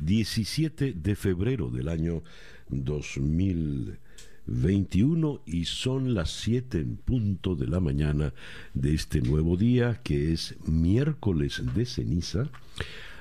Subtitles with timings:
[0.00, 2.22] 17 de febrero del año
[2.68, 8.32] 2021 y son las 7 en punto de la mañana
[8.74, 12.48] de este nuevo día que es miércoles de ceniza.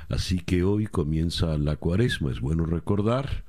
[0.09, 2.31] Así que hoy comienza la cuaresma.
[2.31, 3.43] Es bueno recordar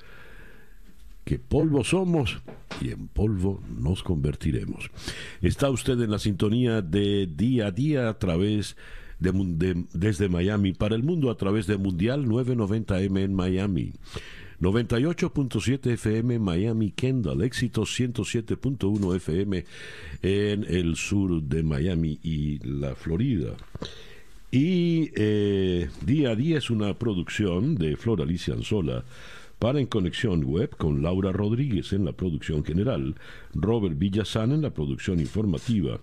[1.25, 2.39] que polvo somos
[2.81, 4.91] y en polvo nos convertiremos.
[5.43, 10.97] Está usted en la sintonía de día a día a través de, desde Miami para
[10.97, 13.93] el mundo a través de Mundial 990M en Miami.
[14.61, 19.65] 98.7 FM Miami Kendall, éxito 107.1 FM
[20.23, 23.57] en el sur de Miami y la Florida.
[24.51, 29.05] Y eh, día a día es una producción de Flor Alicia Anzola
[29.61, 33.15] para En Conexión Web con Laura Rodríguez en la producción general,
[33.55, 36.01] Robert Villazán en la producción informativa,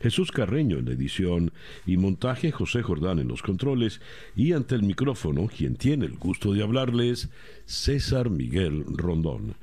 [0.00, 1.52] Jesús Carreño en la edición
[1.86, 4.00] y montaje, José Jordán en los controles
[4.34, 7.28] y ante el micrófono, quien tiene el gusto de hablarles,
[7.66, 9.54] César Miguel Rondón.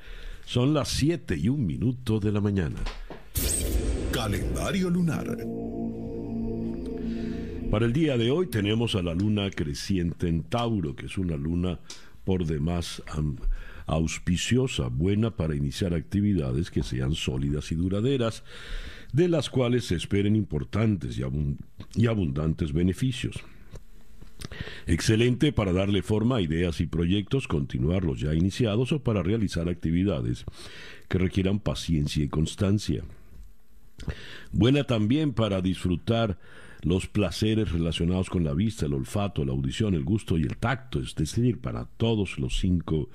[0.44, 2.78] Son las 7 y un minuto de la mañana.
[4.12, 5.36] Calendario lunar.
[7.70, 11.36] Para el día de hoy tenemos a la luna creciente en Tauro, que es una
[11.36, 11.78] luna
[12.24, 13.02] por demás
[13.86, 18.42] auspiciosa, buena para iniciar actividades que sean sólidas y duraderas,
[19.12, 23.36] de las cuales se esperen importantes y, abundantes beneficios.
[24.86, 29.68] Excelente para darle forma a ideas y proyectos, continuar los ya iniciados o para realizar
[29.68, 30.44] actividades
[31.08, 33.02] que requieran paciencia y constancia.
[34.52, 36.38] Buena también para disfrutar
[36.82, 41.00] los placeres relacionados con la vista, el olfato, la audición, el gusto y el tacto,
[41.00, 43.08] es decir, para todos los cinco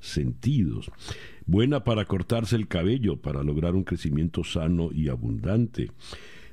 [0.00, 0.90] sentidos.
[1.46, 5.92] Buena para cortarse el cabello, para lograr un crecimiento sano y abundante.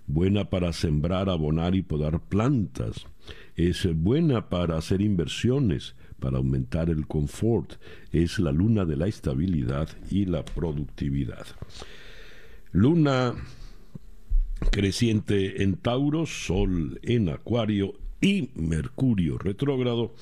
[0.06, 3.08] Buena para sembrar, abonar y podar plantas.
[3.56, 7.74] Es buena para hacer inversiones, para aumentar el confort.
[8.12, 11.48] Es la luna de la estabilidad y la productividad.
[12.72, 13.34] Luna
[14.72, 20.14] creciente en Tauro, Sol en Acuario y Mercurio retrógrado,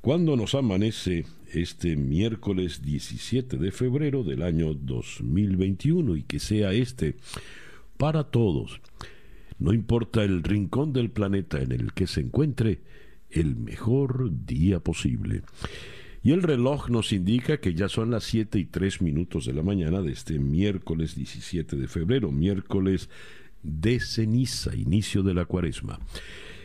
[0.00, 1.24] cuando nos amanece
[1.54, 7.16] este miércoles 17 de febrero del año 2021 y que sea este
[7.96, 8.80] para todos,
[9.58, 12.80] no importa el rincón del planeta en el que se encuentre,
[13.30, 15.42] el mejor día posible.
[16.22, 19.62] Y el reloj nos indica que ya son las 7 y 3 minutos de la
[19.62, 23.10] mañana de este miércoles 17 de febrero, miércoles
[23.62, 25.98] de ceniza, inicio de la cuaresma.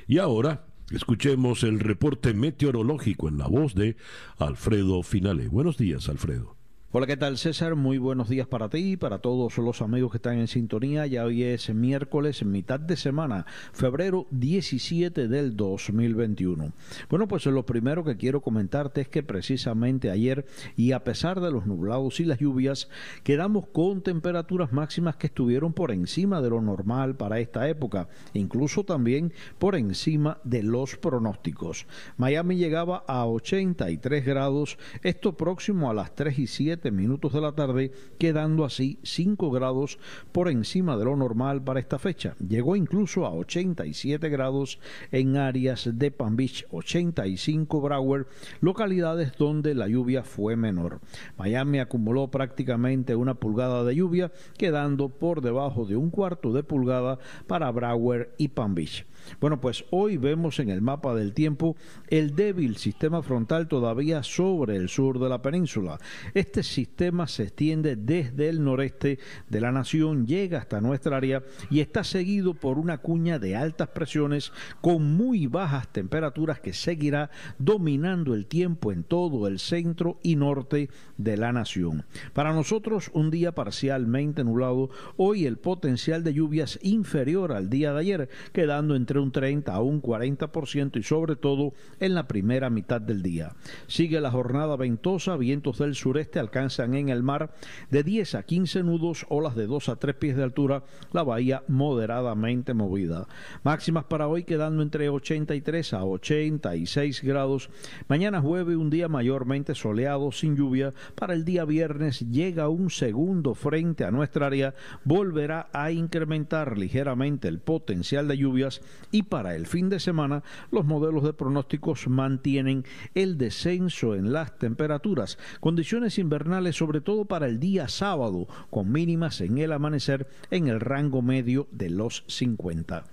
[0.07, 3.95] Y ahora escuchemos el reporte meteorológico en la voz de
[4.37, 5.47] Alfredo Finale.
[5.47, 6.58] Buenos días, Alfredo.
[6.91, 7.75] Hola, ¿qué tal César?
[7.75, 11.05] Muy buenos días para ti y para todos los amigos que están en sintonía.
[11.05, 16.73] Ya hoy es miércoles, mitad de semana, febrero 17 del 2021.
[17.07, 21.51] Bueno, pues lo primero que quiero comentarte es que precisamente ayer, y a pesar de
[21.51, 22.89] los nublados y las lluvias,
[23.21, 28.83] quedamos con temperaturas máximas que estuvieron por encima de lo normal para esta época, incluso
[28.83, 31.85] también por encima de los pronósticos.
[32.17, 37.51] Miami llegaba a 83 grados, esto próximo a las 3 y 7 minutos de la
[37.51, 39.99] tarde, quedando así 5 grados
[40.31, 42.35] por encima de lo normal para esta fecha.
[42.39, 44.79] Llegó incluso a 87 grados
[45.11, 48.27] en áreas de Palm Beach, 85 Broward,
[48.61, 51.01] localidades donde la lluvia fue menor.
[51.37, 57.19] Miami acumuló prácticamente una pulgada de lluvia, quedando por debajo de un cuarto de pulgada
[57.47, 59.05] para Broward y Palm Beach.
[59.39, 61.75] Bueno, pues hoy vemos en el mapa del tiempo
[62.07, 65.99] el débil sistema frontal todavía sobre el sur de la península.
[66.33, 71.79] Este sistema se extiende desde el noreste de la nación, llega hasta nuestra área y
[71.79, 78.33] está seguido por una cuña de altas presiones con muy bajas temperaturas que seguirá dominando
[78.33, 82.05] el tiempo en todo el centro y norte de la nación.
[82.33, 87.99] Para nosotros un día parcialmente nublado, hoy el potencial de lluvias inferior al día de
[87.99, 93.01] ayer, quedando en un 30 a un 40% y sobre todo en la primera mitad
[93.01, 93.55] del día.
[93.87, 97.53] Sigue la jornada ventosa, vientos del sureste alcanzan en el mar
[97.89, 101.63] de 10 a 15 nudos, olas de 2 a 3 pies de altura, la bahía
[101.67, 103.27] moderadamente movida.
[103.63, 107.69] Máximas para hoy quedando entre 83 a 86 grados.
[108.07, 110.93] Mañana jueves un día mayormente soleado, sin lluvia.
[111.15, 114.73] Para el día viernes llega un segundo frente a nuestra área,
[115.03, 118.81] volverá a incrementar ligeramente el potencial de lluvias
[119.11, 122.85] y para el fin de semana los modelos de pronósticos mantienen
[123.15, 129.41] el descenso en las temperaturas, condiciones invernales sobre todo para el día sábado, con mínimas
[129.41, 133.05] en el amanecer en el rango medio de los 50.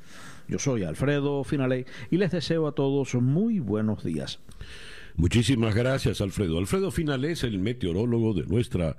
[0.49, 4.39] Yo soy Alfredo Finale y les deseo a todos muy buenos días.
[5.17, 6.59] Muchísimas gracias, Alfredo.
[6.59, 8.97] Alfredo Finale es el meteorólogo de nuestra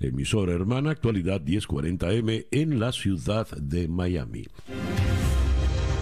[0.00, 4.46] emisora hermana Actualidad 1040M en la ciudad de Miami.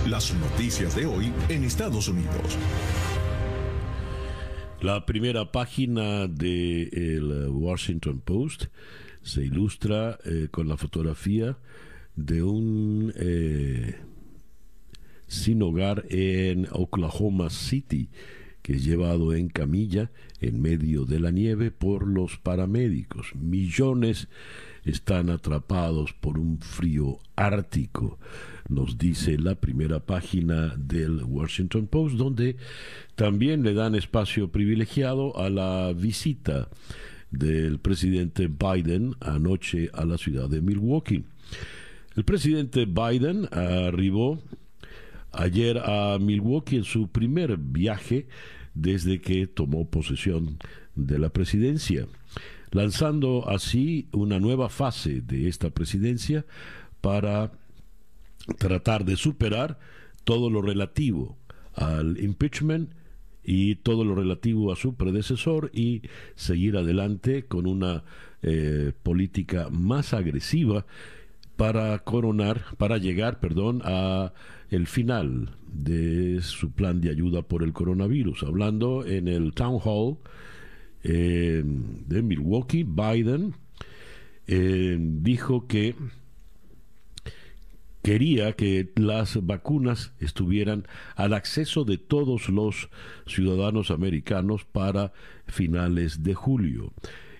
[0.09, 2.57] Las noticias de hoy en Estados Unidos.
[4.81, 8.67] La primera página del Washington Post
[9.23, 11.59] se ilustra eh, con la fotografía
[12.15, 13.97] de un eh,
[15.27, 18.09] sin hogar en Oklahoma City
[18.63, 23.35] que es llevado en camilla en medio de la nieve por los paramédicos.
[23.35, 24.29] Millones
[24.87, 28.19] están atrapados por un frío ártico,
[28.69, 32.57] nos dice la primera página del Washington Post, donde
[33.17, 36.69] también le dan espacio privilegiado a la visita
[37.31, 41.25] del presidente Biden anoche a la ciudad de Milwaukee.
[42.15, 44.39] El presidente Biden arribó
[45.33, 48.27] ayer a Milwaukee en su primer viaje
[48.75, 50.59] desde que tomó posesión
[50.95, 52.07] de la presidencia,
[52.71, 56.45] lanzando así una nueva fase de esta presidencia
[57.01, 57.53] para
[58.59, 59.79] tratar de superar
[60.25, 61.37] todo lo relativo
[61.75, 62.91] al impeachment
[63.45, 66.03] y todo lo relativo a su predecesor y
[66.35, 68.03] seguir adelante con una
[68.43, 70.85] eh, política más agresiva
[71.57, 74.33] para coronar, para llegar, perdón, a
[74.71, 78.43] el final de su plan de ayuda por el coronavirus.
[78.43, 80.19] Hablando en el Town Hall
[81.09, 83.55] eh, de Milwaukee, Biden
[84.49, 85.95] eh, dijo que
[88.03, 92.89] quería que las vacunas estuvieran al acceso de todos los
[93.27, 95.13] ciudadanos americanos para
[95.47, 96.93] finales de julio.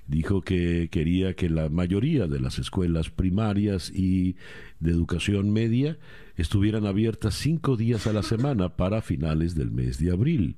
[0.07, 4.37] Dijo que quería que la mayoría de las escuelas primarias y
[4.81, 5.99] de educación media
[6.37, 10.57] estuvieran abiertas cinco días a la semana para finales del mes de abril.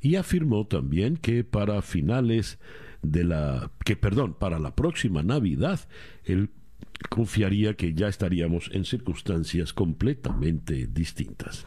[0.00, 2.58] Y afirmó también que para finales
[3.02, 5.80] de la que perdón, para la próxima Navidad
[6.24, 6.50] el
[7.08, 11.66] confiaría que ya estaríamos en circunstancias completamente distintas.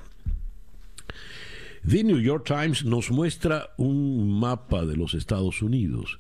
[1.88, 6.18] The New York Times nos muestra un mapa de los Estados Unidos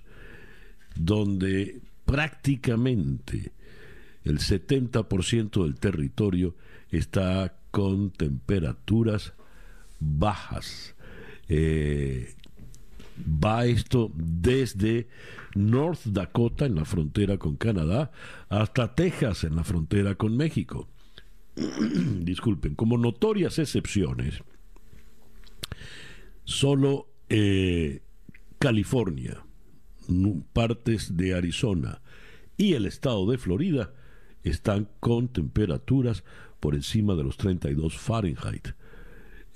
[0.95, 3.51] donde prácticamente
[4.25, 6.55] el 70% del territorio
[6.89, 9.33] está con temperaturas
[9.99, 10.95] bajas.
[11.47, 12.33] Eh,
[13.17, 15.07] va esto desde
[15.53, 18.11] North Dakota en la frontera con Canadá
[18.49, 20.89] hasta Texas en la frontera con México.
[21.55, 24.41] Disculpen, como notorias excepciones,
[26.43, 28.01] solo eh,
[28.57, 29.43] California,
[30.53, 32.01] partes de Arizona
[32.57, 33.93] y el estado de Florida
[34.45, 36.23] están con temperaturas
[36.59, 38.69] por encima de los 32 Fahrenheit.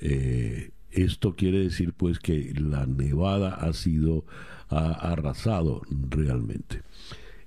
[0.02, 4.26] Eh, esto quiere decir pues que la nevada ha sido
[4.70, 6.84] ha arrasado realmente.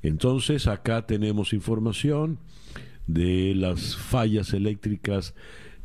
[0.02, 2.38] Entonces acá tenemos información
[3.06, 5.34] de las fallas eléctricas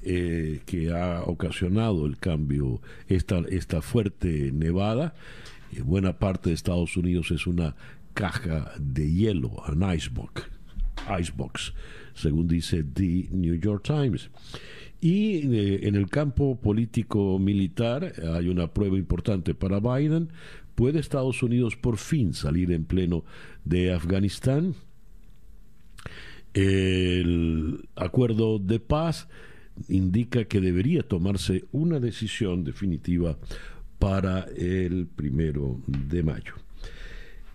[0.01, 5.15] eh, que ha ocasionado el cambio, esta, esta fuerte nevada.
[5.71, 7.75] En buena parte de Estados Unidos es una
[8.13, 10.43] caja de hielo, an icebox,
[11.19, 11.73] icebox
[12.17, 14.29] según dice The New York Times.
[14.99, 20.29] Y eh, en el campo político militar hay una prueba importante para Biden.
[20.75, 23.23] ¿Puede Estados Unidos por fin salir en pleno
[23.63, 24.73] de Afganistán?
[26.53, 29.27] El acuerdo de paz
[29.89, 33.37] indica que debería tomarse una decisión definitiva
[33.99, 36.53] para el primero de mayo.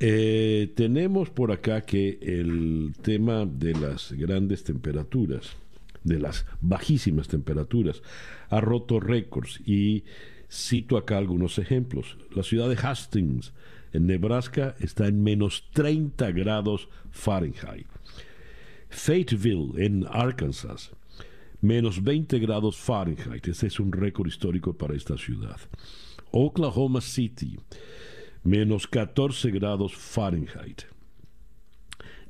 [0.04, 5.52] Eh, tenemos por acá que el tema de las grandes temperaturas,
[6.02, 8.02] de las bajísimas temperaturas,
[8.49, 10.02] ha roto récords y
[10.50, 12.16] cito acá algunos ejemplos.
[12.35, 13.52] La ciudad de Hastings,
[13.92, 17.87] en Nebraska, está en menos 30 grados Fahrenheit.
[18.88, 20.90] Fayetteville, en Arkansas,
[21.61, 23.47] menos 20 grados Fahrenheit.
[23.47, 25.61] Ese es un récord histórico para esta ciudad.
[26.32, 27.56] Oklahoma City,
[28.42, 30.82] menos 14 grados Fahrenheit.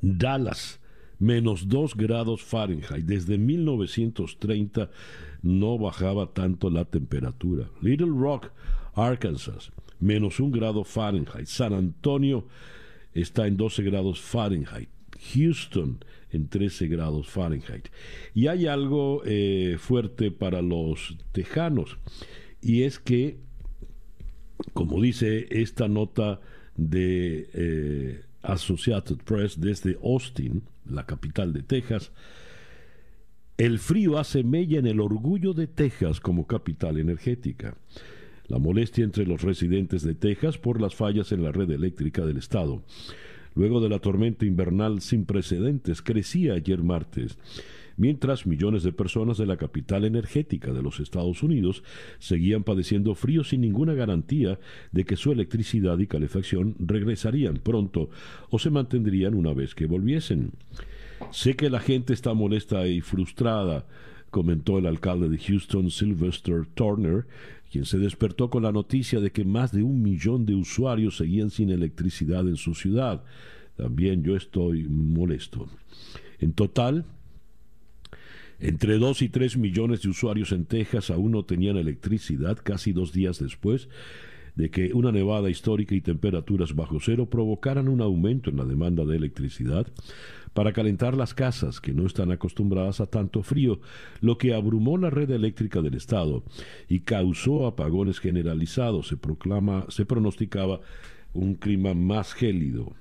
[0.01, 0.79] Dallas,
[1.19, 3.05] menos 2 grados Fahrenheit.
[3.05, 4.89] Desde 1930
[5.41, 7.69] no bajaba tanto la temperatura.
[7.81, 8.51] Little Rock,
[8.95, 11.47] Arkansas, menos 1 grado Fahrenheit.
[11.47, 12.45] San Antonio
[13.13, 14.89] está en 12 grados Fahrenheit.
[15.33, 17.89] Houston en 13 grados Fahrenheit.
[18.33, 21.97] Y hay algo eh, fuerte para los tejanos,
[22.61, 23.37] y es que,
[24.73, 26.39] como dice esta nota
[26.75, 32.11] de eh, Associated Press desde Austin, la capital de Texas,
[33.57, 37.75] el frío hace mella en el orgullo de Texas como capital energética.
[38.47, 42.37] La molestia entre los residentes de Texas por las fallas en la red eléctrica del
[42.37, 42.83] estado
[43.55, 47.37] luego de la tormenta invernal sin precedentes, crecía ayer martes,
[47.97, 51.83] mientras millones de personas de la capital energética de los Estados Unidos
[52.19, 54.59] seguían padeciendo frío sin ninguna garantía
[54.91, 58.09] de que su electricidad y calefacción regresarían pronto
[58.49, 60.51] o se mantendrían una vez que volviesen.
[61.31, 63.85] Sé que la gente está molesta y frustrada,
[64.29, 67.25] comentó el alcalde de Houston, Sylvester Turner,
[67.71, 71.49] quien se despertó con la noticia de que más de un millón de usuarios seguían
[71.49, 73.23] sin electricidad en su ciudad.
[73.75, 75.67] También yo estoy molesto.
[76.39, 77.05] En total,
[78.59, 83.11] entre 2 y 3 millones de usuarios en Texas aún no tenían electricidad casi dos
[83.11, 83.89] días después
[84.55, 89.03] de que una nevada histórica y temperaturas bajo cero provocaran un aumento en la demanda
[89.03, 89.87] de electricidad,
[90.53, 93.79] para calentar las casas que no están acostumbradas a tanto frío,
[94.21, 96.43] lo que abrumó la red eléctrica del Estado
[96.87, 99.07] y causó apagones generalizados.
[99.07, 100.81] Se, proclama, se pronosticaba
[101.33, 102.93] un clima más gélido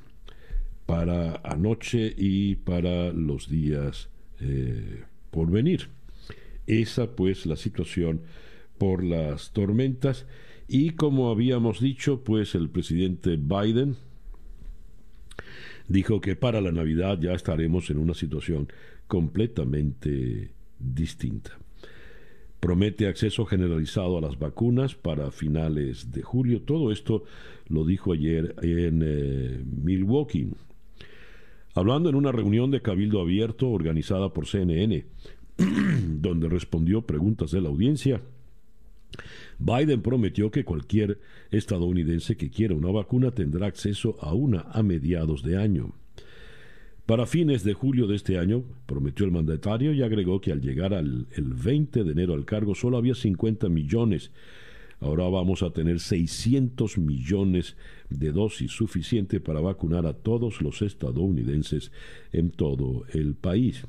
[0.87, 4.09] para anoche y para los días
[4.41, 5.89] eh, por venir.
[6.69, 8.21] Esa pues la situación
[8.79, 10.27] por las tormentas
[10.69, 13.97] y como habíamos dicho pues el presidente Biden
[15.89, 18.69] dijo que para la Navidad ya estaremos en una situación
[19.09, 21.59] completamente distinta.
[22.61, 26.63] Promete acceso generalizado a las vacunas para finales de julio.
[26.63, 27.25] Todo esto
[27.67, 30.49] lo dijo ayer en eh, Milwaukee.
[31.75, 35.07] Hablando en una reunión de cabildo abierto organizada por CNN,
[36.21, 38.21] donde respondió preguntas de la audiencia,
[39.59, 45.43] Biden prometió que cualquier estadounidense que quiera una vacuna tendrá acceso a una a mediados
[45.43, 45.95] de año.
[47.07, 50.95] Para fines de julio de este año, prometió el mandatario y agregó que al llegar
[50.95, 54.31] al, el 20 de enero al cargo solo había 50 millones.
[55.01, 57.77] Ahora vamos a tener 600 millones
[58.19, 61.93] de dosis suficiente para vacunar a todos los estadounidenses
[62.33, 63.85] en todo el país.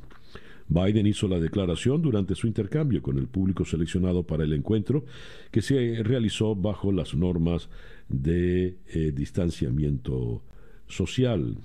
[0.68, 5.06] Biden hizo la declaración durante su intercambio con el público seleccionado para el encuentro,
[5.51, 7.70] que se realizó bajo las normas
[8.10, 10.42] de eh, distanciamiento
[10.88, 11.58] social.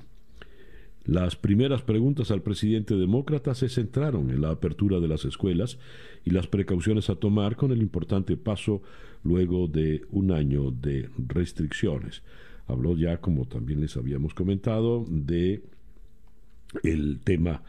[1.05, 5.79] Las primeras preguntas al presidente demócrata se centraron en la apertura de las escuelas
[6.25, 8.83] y las precauciones a tomar con el importante paso
[9.25, 12.23] luego de un año de restricciones.
[12.69, 15.63] Habló ya, como también les habíamos comentado, de
[16.83, 17.63] el tema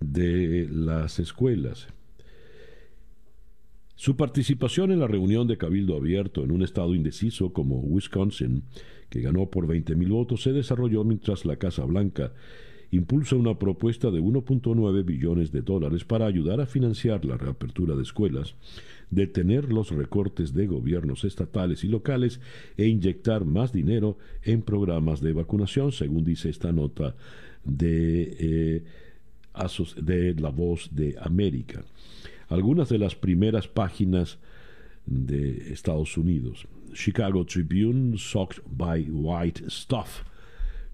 [0.00, 1.88] de las escuelas.
[3.94, 8.64] Su participación en la reunión de Cabildo Abierto en un estado indeciso como Wisconsin,
[9.08, 12.32] que ganó por 20.000 votos, se desarrolló mientras la Casa Blanca
[12.90, 18.02] impulsa una propuesta de 1.9 billones de dólares para ayudar a financiar la reapertura de
[18.02, 18.54] escuelas,
[19.12, 22.40] detener los recortes de gobiernos estatales y locales
[22.76, 27.14] e inyectar más dinero en programas de vacunación, según dice esta nota
[27.64, 28.82] de eh,
[30.02, 31.84] de La Voz de América.
[32.48, 34.38] Algunas de las primeras páginas
[35.04, 36.66] de Estados Unidos.
[36.94, 40.22] Chicago Tribune, Socked by White Stuff,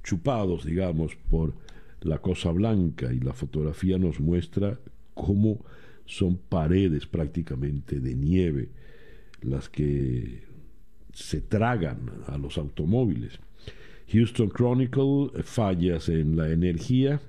[0.03, 1.55] chupados, digamos, por
[2.01, 4.79] la cosa blanca y la fotografía nos muestra
[5.15, 5.65] cómo
[6.09, 8.71] son paredes prácticamente de nieve
[9.43, 10.43] las que
[11.13, 13.39] se tragan a los automóviles.
[14.11, 17.21] Houston Chronicle, fallas en la energía,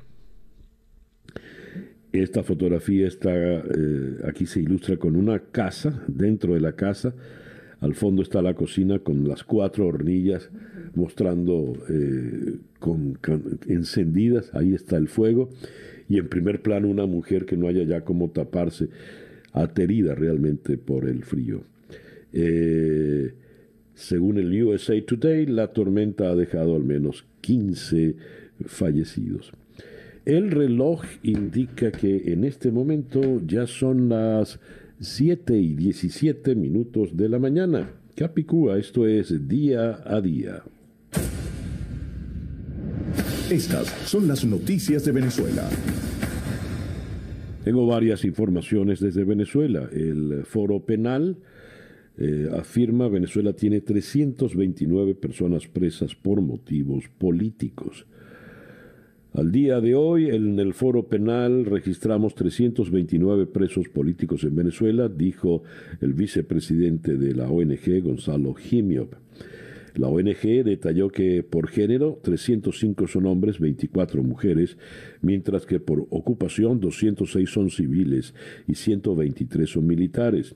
[2.13, 7.13] esta fotografía está, eh, aquí se ilustra con una casa, dentro de la casa,
[7.81, 10.49] al fondo está la cocina con las cuatro hornillas
[10.95, 13.19] mostrando eh, con,
[13.67, 15.49] encendidas, ahí está el fuego,
[16.09, 18.89] y en primer plano una mujer que no haya ya cómo taparse,
[19.53, 21.61] aterida realmente por el frío.
[22.33, 23.33] Eh,
[23.93, 28.15] según el USA Today, la tormenta ha dejado al menos 15
[28.65, 29.51] fallecidos.
[30.25, 34.59] El reloj indica que en este momento ya son las
[34.99, 37.91] 7 y 17 minutos de la mañana.
[38.15, 40.63] Capicúa, esto es día a día.
[43.51, 45.67] Estas son las noticias de Venezuela.
[47.63, 49.89] Tengo varias informaciones desde Venezuela.
[49.91, 51.35] El foro penal
[52.19, 58.05] eh, afirma Venezuela tiene 329 personas presas por motivos políticos.
[59.33, 65.63] Al día de hoy, en el foro penal registramos 329 presos políticos en Venezuela, dijo
[66.01, 69.15] el vicepresidente de la ONG, Gonzalo Jimiop.
[69.95, 74.77] La ONG detalló que por género 305 son hombres, 24 mujeres,
[75.21, 78.33] mientras que por ocupación 206 son civiles
[78.67, 80.55] y 123 son militares.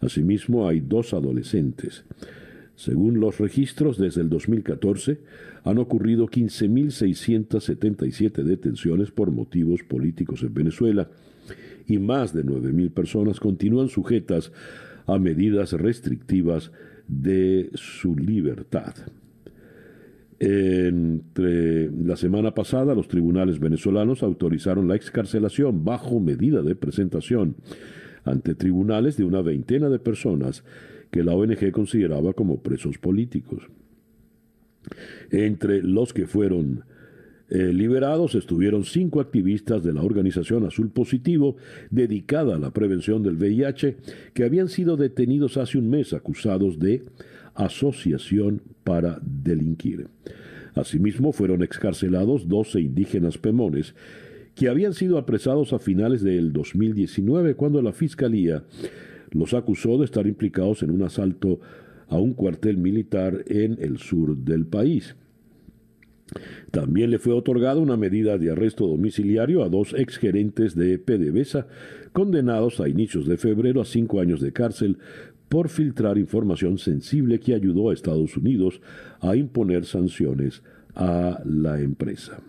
[0.00, 2.04] Asimismo, hay dos adolescentes.
[2.74, 5.20] Según los registros, desde el 2014
[5.64, 11.08] han ocurrido 15.677 detenciones por motivos políticos en Venezuela
[11.86, 14.50] y más de 9.000 personas continúan sujetas
[15.06, 16.72] a medidas restrictivas
[17.12, 18.94] de su libertad.
[20.38, 27.56] Entre la semana pasada, los tribunales venezolanos autorizaron la excarcelación bajo medida de presentación
[28.24, 30.64] ante tribunales de una veintena de personas
[31.10, 33.68] que la ONG consideraba como presos políticos.
[35.30, 36.84] Entre los que fueron
[37.54, 41.56] eh, liberados estuvieron cinco activistas de la organización Azul Positivo
[41.90, 43.98] dedicada a la prevención del VIH
[44.32, 47.02] que habían sido detenidos hace un mes acusados de
[47.54, 50.08] asociación para delinquir.
[50.74, 53.94] Asimismo fueron excarcelados 12 indígenas pemones
[54.54, 58.64] que habían sido apresados a finales del 2019 cuando la Fiscalía
[59.30, 61.60] los acusó de estar implicados en un asalto
[62.08, 65.16] a un cuartel militar en el sur del país.
[66.70, 71.66] También le fue otorgada una medida de arresto domiciliario a dos exgerentes de PDVSA,
[72.12, 74.98] condenados a inicios de febrero a cinco años de cárcel
[75.48, 78.80] por filtrar información sensible que ayudó a Estados Unidos
[79.20, 80.62] a imponer sanciones
[80.94, 82.40] a la empresa.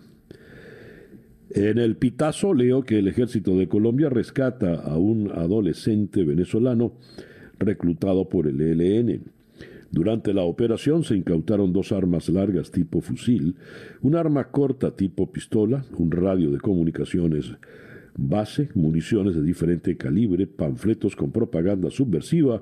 [1.50, 6.94] En el Pitazo leo que el ejército de Colombia rescata a un adolescente venezolano
[7.58, 9.33] reclutado por el ELN.
[9.94, 13.54] Durante la operación se incautaron dos armas largas tipo fusil,
[14.02, 17.52] un arma corta tipo pistola, un radio de comunicaciones
[18.16, 22.60] base, municiones de diferente calibre, panfletos con propaganda subversiva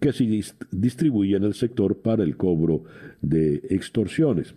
[0.00, 0.24] que se
[0.72, 2.82] distribuían en el sector para el cobro
[3.22, 4.56] de extorsiones.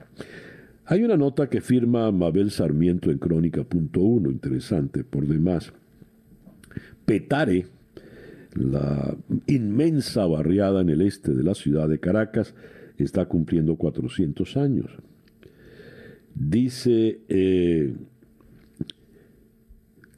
[0.85, 5.71] Hay una nota que firma Mabel Sarmiento en Crónica.1, interesante por demás.
[7.05, 7.67] Petare,
[8.57, 9.15] la
[9.47, 12.53] inmensa barriada en el este de la ciudad de Caracas,
[12.97, 14.91] está cumpliendo 400 años.
[16.33, 17.93] Dice, eh,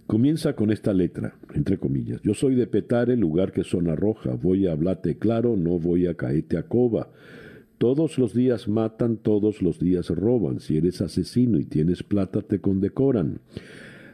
[0.07, 2.21] comienza con esta letra, entre comillas.
[2.23, 4.33] Yo soy de Petare, lugar que zona roja.
[4.33, 7.09] Voy a hablarte claro, no voy a caerte a coba.
[7.77, 10.59] Todos los días matan, todos los días roban.
[10.59, 13.39] Si eres asesino y tienes plata, te condecoran.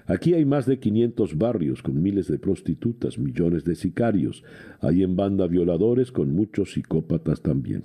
[0.07, 4.43] Aquí hay más de 500 barrios con miles de prostitutas, millones de sicarios.
[4.81, 7.83] Hay en banda violadores con muchos psicópatas también.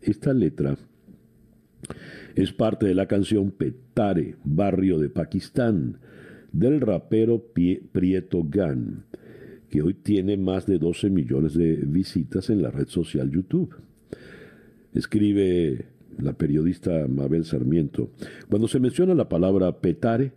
[0.00, 0.76] Esta letra
[2.34, 5.98] es parte de la canción Petare, barrio de Pakistán,
[6.52, 7.52] del rapero
[7.92, 9.04] Prieto Gan,
[9.70, 13.74] que hoy tiene más de 12 millones de visitas en la red social YouTube.
[14.94, 15.86] Escribe
[16.18, 18.10] la periodista Mabel Sarmiento,
[18.48, 20.32] cuando se menciona la palabra petare,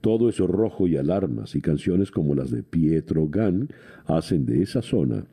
[0.00, 3.68] todo eso rojo y alarmas y canciones como las de Pietro Gan
[4.06, 5.24] hacen de esa zona,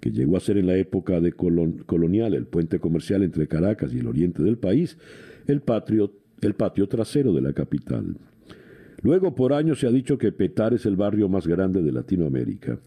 [0.00, 3.98] que llegó a ser en la época de colonial el puente comercial entre Caracas y
[3.98, 4.98] el oriente del país,
[5.46, 5.62] el,
[6.40, 8.16] el patio trasero de la capital.
[9.02, 12.78] Luego por años se ha dicho que Petare es el barrio más grande de Latinoamérica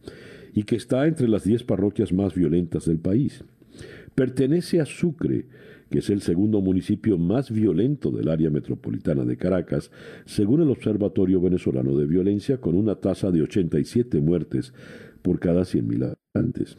[0.53, 3.43] y que está entre las diez parroquias más violentas del país.
[4.15, 5.45] Pertenece a Sucre,
[5.89, 9.91] que es el segundo municipio más violento del área metropolitana de Caracas,
[10.25, 14.73] según el Observatorio Venezolano de Violencia, con una tasa de 87 muertes
[15.21, 16.77] por cada 100.000 habitantes.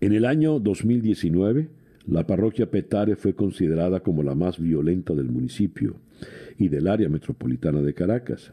[0.00, 1.68] En el año 2019,
[2.06, 5.96] la parroquia Petare fue considerada como la más violenta del municipio
[6.58, 8.52] y del área metropolitana de Caracas.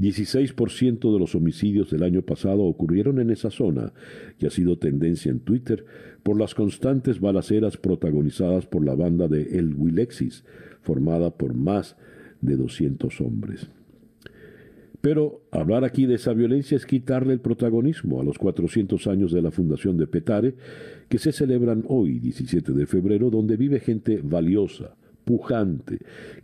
[0.00, 3.92] 16% de los homicidios del año pasado ocurrieron en esa zona,
[4.38, 5.84] que ha sido tendencia en Twitter
[6.22, 10.44] por las constantes balaceras protagonizadas por la banda de El Wilexis,
[10.80, 11.96] formada por más
[12.40, 13.70] de 200 hombres.
[15.00, 19.42] Pero hablar aquí de esa violencia es quitarle el protagonismo a los 400 años de
[19.42, 20.54] la fundación de Petare,
[21.08, 24.96] que se celebran hoy, 17 de febrero, donde vive gente valiosa,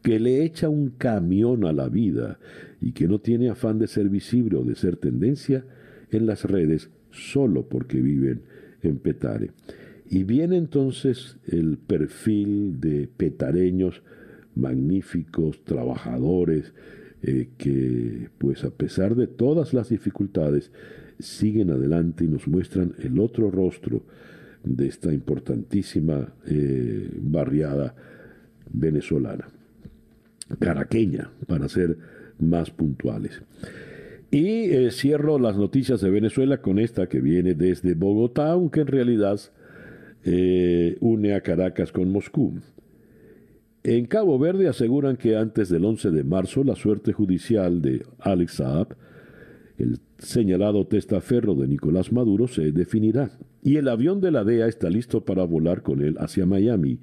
[0.02, 2.38] que le echa un camión a la vida
[2.80, 5.64] y que no tiene afán de ser visible o de ser tendencia
[6.10, 8.42] en las redes solo porque viven
[8.82, 9.50] en Petare.
[10.08, 14.02] Y viene entonces el perfil de petareños
[14.54, 16.72] magníficos, trabajadores,
[17.22, 20.70] eh, que pues a pesar de todas las dificultades
[21.18, 24.02] siguen adelante y nos muestran el otro rostro
[24.62, 27.94] de esta importantísima eh, barriada
[28.70, 29.48] venezolana,
[30.58, 31.96] caraqueña, para ser
[32.38, 33.42] más puntuales.
[34.30, 38.86] Y eh, cierro las noticias de Venezuela con esta que viene desde Bogotá, aunque en
[38.88, 39.40] realidad
[40.24, 42.54] eh, une a Caracas con Moscú.
[43.84, 48.54] En Cabo Verde aseguran que antes del 11 de marzo la suerte judicial de Alex
[48.54, 48.96] Saab,
[49.78, 53.30] el señalado testaferro de Nicolás Maduro, se definirá.
[53.62, 56.98] Y el avión de la DEA está listo para volar con él hacia Miami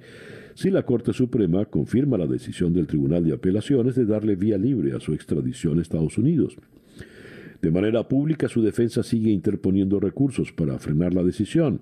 [0.55, 4.95] si la Corte Suprema confirma la decisión del Tribunal de Apelaciones de darle vía libre
[4.95, 6.57] a su extradición a Estados Unidos.
[7.61, 11.79] De manera pública, su defensa sigue interponiendo recursos para frenar la decisión.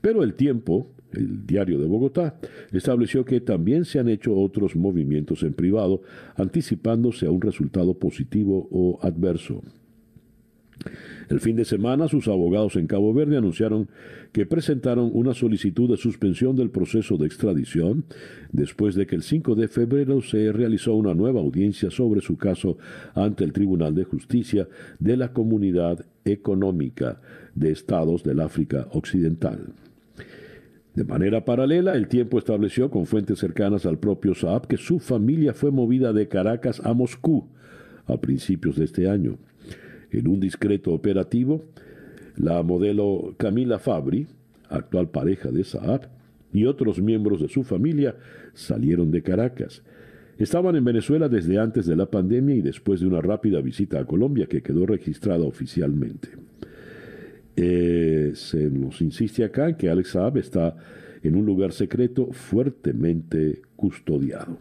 [0.00, 2.38] Pero el tiempo, el diario de Bogotá,
[2.70, 6.02] estableció que también se han hecho otros movimientos en privado,
[6.36, 9.62] anticipándose a un resultado positivo o adverso.
[11.30, 13.88] El fin de semana, sus abogados en Cabo Verde anunciaron
[14.32, 18.04] que presentaron una solicitud de suspensión del proceso de extradición
[18.50, 22.78] después de que el 5 de febrero se realizó una nueva audiencia sobre su caso
[23.14, 24.66] ante el Tribunal de Justicia
[24.98, 27.20] de la Comunidad Económica
[27.54, 29.72] de Estados del África Occidental.
[30.96, 35.54] De manera paralela, el tiempo estableció con fuentes cercanas al propio Saab que su familia
[35.54, 37.46] fue movida de Caracas a Moscú
[38.06, 39.38] a principios de este año.
[40.12, 41.64] En un discreto operativo,
[42.36, 44.26] la modelo Camila Fabri,
[44.68, 46.08] actual pareja de Saab,
[46.52, 48.16] y otros miembros de su familia
[48.54, 49.82] salieron de Caracas.
[50.38, 54.06] Estaban en Venezuela desde antes de la pandemia y después de una rápida visita a
[54.06, 56.30] Colombia que quedó registrada oficialmente.
[57.56, 60.76] Eh, se nos insiste acá que Alex Saab está
[61.22, 64.58] en un lugar secreto fuertemente custodiado.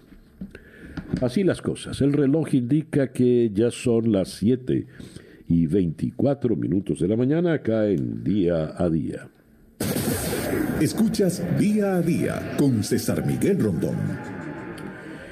[1.21, 2.01] Así las cosas.
[2.01, 4.85] El reloj indica que ya son las 7
[5.49, 9.27] y 24 minutos de la mañana acá en Día a Día.
[10.79, 13.97] Escuchas Día a Día con César Miguel Rondón.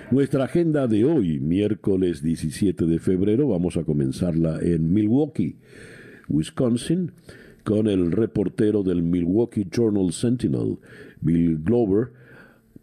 [0.09, 5.57] Nuestra agenda de hoy, miércoles 17 de febrero, vamos a comenzarla en Milwaukee,
[6.27, 7.11] Wisconsin,
[7.63, 10.79] con el reportero del Milwaukee Journal Sentinel,
[11.21, 12.11] Bill Glover,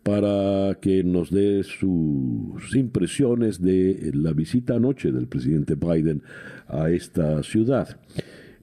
[0.04, 6.22] para que nos dé sus impresiones de la visita anoche del presidente Biden
[6.68, 7.98] a esta ciudad.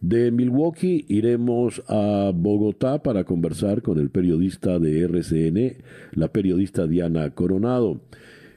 [0.01, 7.31] De Milwaukee iremos a Bogotá para conversar con el periodista de RCN, la periodista Diana
[7.31, 8.01] Coronado.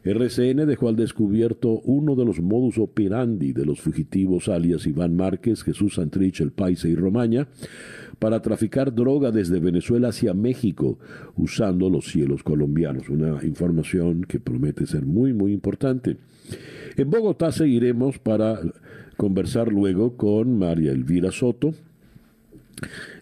[0.04, 5.62] RCN dejó al descubierto uno de los modus operandi de los fugitivos alias Iván Márquez,
[5.62, 7.48] Jesús Santrich, El Paisa y Romaña,
[8.18, 10.98] para traficar droga desde Venezuela hacia México
[11.36, 13.08] usando los cielos colombianos.
[13.08, 16.18] Una información que promete ser muy, muy importante.
[16.96, 18.60] En Bogotá seguiremos para
[19.16, 21.72] conversar luego con María Elvira Soto,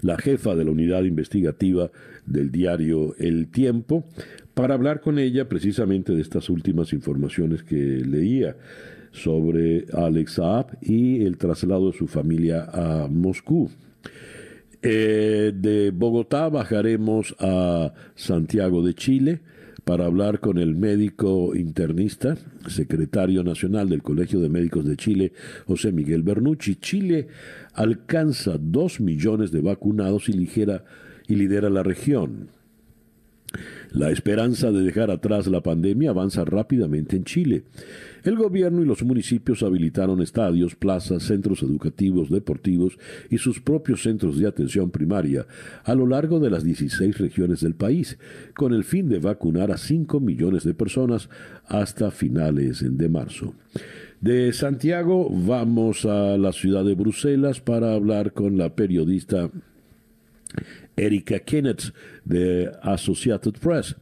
[0.01, 1.91] la jefa de la unidad investigativa
[2.27, 4.05] del diario El Tiempo,
[4.55, 8.57] para hablar con ella precisamente de estas últimas informaciones que leía
[9.13, 13.71] sobre Alex Saab y el traslado de su familia a Moscú.
[14.83, 19.41] Eh, de Bogotá bajaremos a Santiago de Chile
[19.85, 22.37] para hablar con el médico internista,
[22.69, 25.33] secretario nacional del Colegio de Médicos de Chile,
[25.67, 26.77] José Miguel Bernucci.
[26.77, 27.29] Chile
[27.75, 30.85] alcanza dos millones de vacunados y, ligera,
[31.27, 32.49] y lidera la región.
[33.93, 37.65] La esperanza de dejar atrás la pandemia avanza rápidamente en Chile.
[38.25, 44.39] El gobierno y los municipios habilitaron estadios, plazas, centros educativos, deportivos y sus propios centros
[44.39, 45.47] de atención primaria
[45.85, 48.19] a lo largo de las 16 regiones del país,
[48.55, 51.29] con el fin de vacunar a 5 millones de personas
[51.67, 53.55] hasta finales de marzo.
[54.23, 59.51] De Santiago vamos a la ciudad de Bruselas para hablar con la periodista
[60.97, 61.93] Erika Kenneth
[62.25, 63.97] de Associated Press.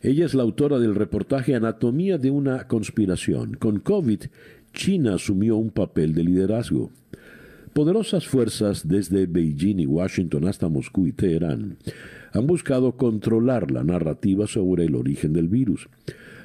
[0.00, 3.54] Ella es la autora del reportaje Anatomía de una conspiración.
[3.54, 4.24] Con COVID,
[4.72, 6.90] China asumió un papel de liderazgo.
[7.72, 11.76] Poderosas fuerzas desde Beijing y Washington hasta Moscú y Teherán
[12.32, 15.88] han buscado controlar la narrativa sobre el origen del virus.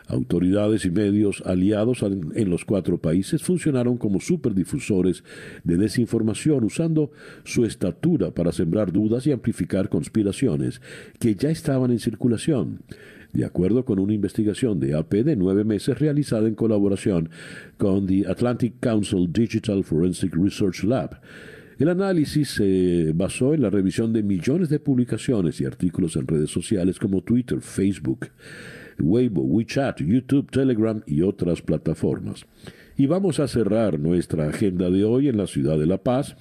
[0.10, 5.24] Autoridades y medios aliados en los cuatro países funcionaron como superdifusores
[5.64, 7.12] de desinformación usando
[7.44, 10.82] su estatura para sembrar dudas y amplificar conspiraciones
[11.20, 12.80] que ya estaban en circulación.
[13.34, 17.30] de acuerdo con una investigación de AP de nueve meses realizada en colaboración
[17.78, 21.22] con the Atlantic Council Digital Forensic Research Lab.
[21.78, 26.50] El análisis se basó en la revisión de millones de publicaciones y artículos en redes
[26.50, 28.30] sociales como Twitter, Facebook,
[29.02, 32.46] Weibo, WeChat, YouTube, Telegram y otras plataformas.
[32.98, 36.36] Y vamos a cerrar nuestra agenda de hoy en la ciudad de La Paz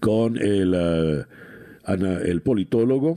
[0.00, 1.24] con el, eh,
[2.24, 3.16] el politólogo,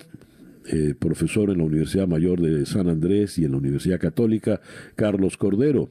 [0.68, 4.62] eh, profesor en la Universidad Mayor de San Andrés y en la Universidad Católica,
[4.96, 5.90] Carlos Cordero.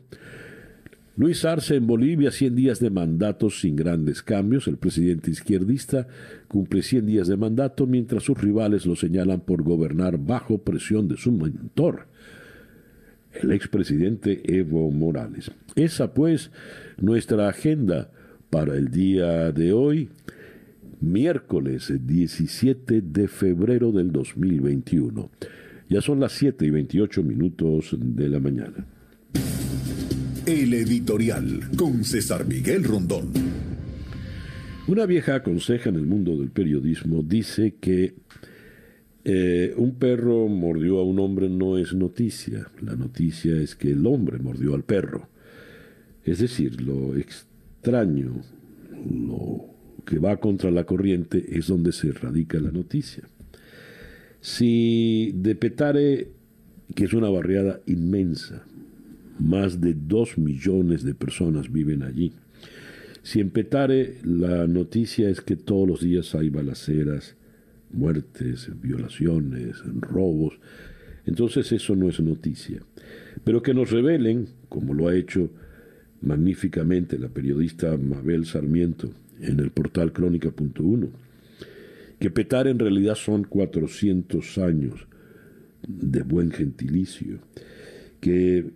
[1.15, 4.67] Luis Arce en Bolivia, 100 días de mandato sin grandes cambios.
[4.67, 6.07] El presidente izquierdista
[6.49, 11.19] cumple 100 días de mandato mientras sus rivales lo señalan por gobernar bajo presión de
[11.19, 12.07] su mentor,
[13.43, 15.51] el expresidente Evo Morales.
[15.75, 16.51] Esa pues
[16.99, 18.11] nuestra agenda
[18.49, 20.09] para el día de hoy,
[21.03, 25.31] miércoles 17 de febrero del 2021.
[25.91, 28.87] Ya son las 7 y 28 minutos de la mañana.
[30.45, 33.31] El editorial con César Miguel Rondón.
[34.89, 38.15] Una vieja conseja en el mundo del periodismo dice que
[39.25, 42.73] eh, un perro mordió a un hombre no es noticia.
[42.81, 45.29] La noticia es que el hombre mordió al perro.
[46.25, 48.43] Es decir, lo extraño,
[49.09, 49.67] lo
[50.05, 53.29] que va contra la corriente es donde se radica la noticia.
[54.41, 56.33] Si de Petare,
[56.97, 58.67] que es una barriada inmensa,
[59.39, 62.33] más de dos millones de personas viven allí.
[63.23, 67.37] Si en Petare la noticia es que todos los días hay balaceras,
[67.93, 70.59] muertes, violaciones, robos,
[71.25, 72.81] entonces eso no es noticia.
[73.45, 75.51] Pero que nos revelen, como lo ha hecho
[76.21, 81.09] magníficamente la periodista Mabel Sarmiento en el portal crónica.1,
[82.19, 85.07] que Petare en realidad son 400 años
[85.87, 87.39] de buen gentilicio,
[88.21, 88.71] que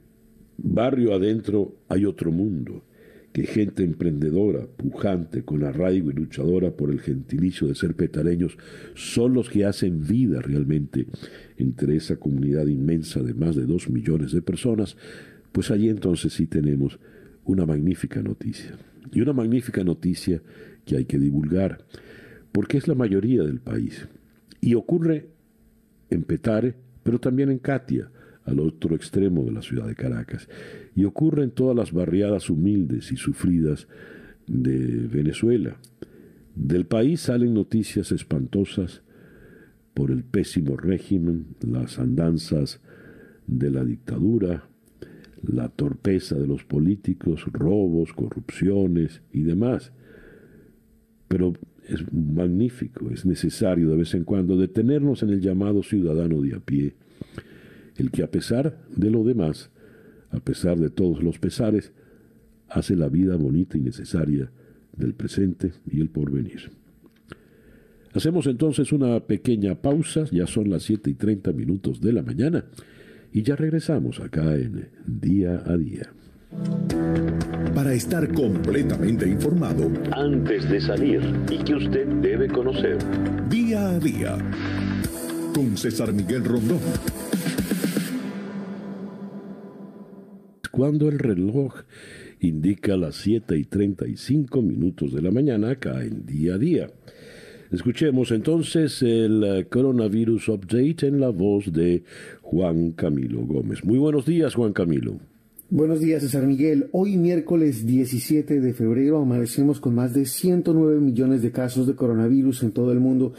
[0.59, 2.85] barrio adentro hay otro mundo,
[3.33, 8.57] que gente emprendedora, pujante, con arraigo y luchadora por el gentilicio de ser petareños,
[8.95, 11.07] son los que hacen vida realmente
[11.59, 14.97] entre esa comunidad inmensa de más de dos millones de personas,
[15.53, 16.99] pues allí entonces sí tenemos
[17.45, 18.77] una magnífica noticia.
[19.12, 20.40] Y una magnífica noticia
[20.87, 21.85] que hay que divulgar,
[22.53, 24.09] porque es la mayoría del país.
[24.62, 25.27] Y ocurre
[26.09, 28.11] en Petare, pero también en Katia,
[28.47, 30.49] al otro extremo de la ciudad de Caracas.
[30.95, 33.89] Y ocurre en todas las barriadas humildes y sufridas
[34.47, 35.77] de Venezuela.
[36.55, 39.03] Del país salen noticias espantosas
[39.93, 42.81] por el pésimo régimen, las andanzas
[43.47, 44.69] de la dictadura,
[45.43, 49.93] la torpeza de los políticos, robos, corrupciones y demás.
[51.29, 51.55] Pero
[51.89, 56.61] es magnífico, es necesario de vez en cuando detenernos en el llamado ciudadano de a
[56.61, 56.95] pie
[57.99, 59.71] el que a pesar de lo demás,
[60.31, 61.93] a pesar de todos los pesares,
[62.69, 64.51] hace la vida bonita y necesaria
[64.97, 66.71] del presente y el porvenir.
[68.15, 72.65] Hacemos entonces una pequeña pausa, ya son las 7 y 30 minutos de la mañana,
[73.33, 76.11] y ya regresamos acá en Día a Día.
[77.75, 82.97] Para estar completamente informado, antes de salir y que usted debe conocer,
[83.51, 84.39] Día a Día,
[85.55, 86.81] con César Miguel Rondón.
[90.77, 91.73] Cuando el reloj
[92.39, 96.91] indica las 7 y 35 minutos de la mañana acá en día a día.
[97.73, 102.05] Escuchemos entonces el eh, coronavirus update en la voz de
[102.43, 103.87] Juan Camilo Gómez.
[103.87, 105.19] Muy buenos días, Juan Camilo.
[105.68, 106.88] Buenos días, César Miguel.
[106.92, 112.62] Hoy miércoles 17 de febrero amanecemos con más de 109 millones de casos de coronavirus
[112.62, 113.33] en todo el mundo,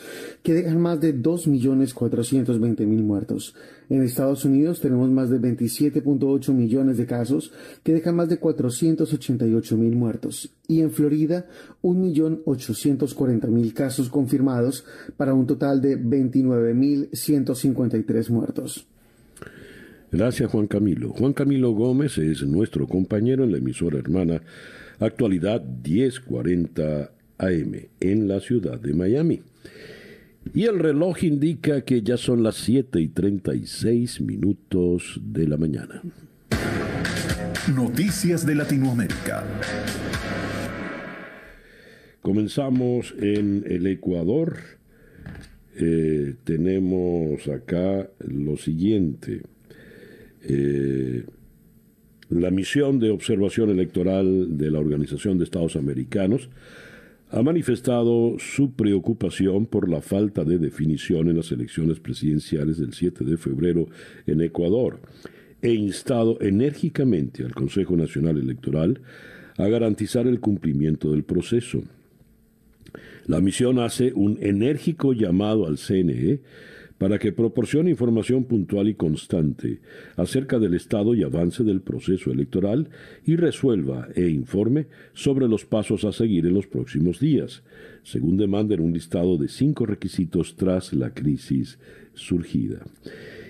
[0.43, 3.55] que dejan más de 2.420.000 muertos.
[3.87, 9.95] En Estados Unidos tenemos más de 27.8 millones de casos, que dejan más de 488.000
[9.95, 10.53] muertos.
[10.67, 11.45] Y en Florida,
[11.81, 14.83] 1.840.000 casos confirmados
[15.15, 18.85] para un total de 29.153 muertos.
[20.11, 21.09] Gracias, Juan Camilo.
[21.09, 24.41] Juan Camilo Gómez es nuestro compañero en la emisora hermana
[24.99, 29.41] Actualidad 1040 AM en la ciudad de Miami.
[30.53, 36.01] Y el reloj indica que ya son las 7 y 36 minutos de la mañana.
[37.75, 39.43] Noticias de Latinoamérica.
[42.21, 44.57] Comenzamos en el Ecuador.
[45.75, 49.41] Eh, tenemos acá lo siguiente.
[50.43, 51.25] Eh,
[52.29, 56.49] la misión de observación electoral de la Organización de Estados Americanos
[57.29, 63.25] ha manifestado su preocupación por la falta de definición en las elecciones presidenciales del 7
[63.25, 63.87] de febrero
[64.25, 64.99] en Ecuador
[65.61, 69.01] e instado enérgicamente al Consejo Nacional Electoral
[69.57, 71.83] a garantizar el cumplimiento del proceso.
[73.25, 76.39] La misión hace un enérgico llamado al CNE
[76.97, 79.79] para que proporcione información puntual y constante
[80.15, 82.89] acerca del estado y avance del proceso electoral
[83.25, 87.63] y resuelva e informe sobre los pasos a seguir en los próximos días,
[88.03, 91.77] según demanda en un listado de cinco requisitos tras la crisis
[92.13, 92.83] surgida.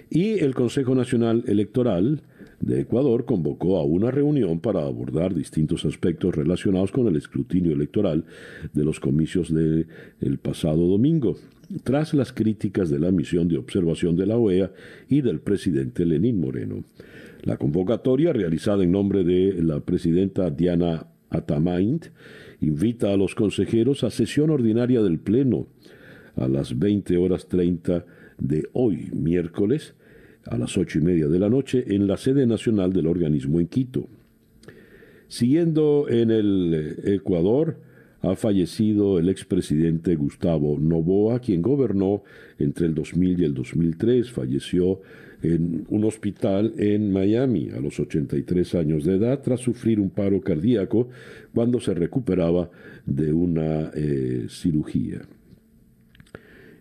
[0.10, 2.22] Y el Consejo Nacional Electoral
[2.60, 8.26] de Ecuador convocó a una reunión para abordar distintos aspectos relacionados con el escrutinio electoral
[8.74, 11.36] de los comicios del pasado domingo,
[11.84, 14.72] tras las críticas de la misión de observación de la OEA
[15.10, 16.84] y del presidente Lenín Moreno.
[17.44, 22.08] La convocatoria, realizada en nombre de la presidenta Diana Atamaint,
[22.62, 25.68] invita a los consejeros a sesión ordinaria del Pleno
[26.36, 28.06] a las 20 horas 30
[28.38, 29.96] de hoy, miércoles,
[30.46, 33.68] a las ocho y media de la noche en la sede nacional del organismo en
[33.68, 34.08] Quito.
[35.28, 37.80] Siguiendo en el Ecuador,
[38.32, 42.24] ha fallecido el expresidente Gustavo Novoa, quien gobernó
[42.60, 44.32] entre el 2000 y el 2003.
[44.32, 45.02] Falleció
[45.42, 50.42] en un hospital en Miami a los 83 años de edad tras sufrir un paro
[50.42, 51.10] cardíaco
[51.54, 52.70] cuando se recuperaba
[53.06, 55.22] de una eh, cirugía.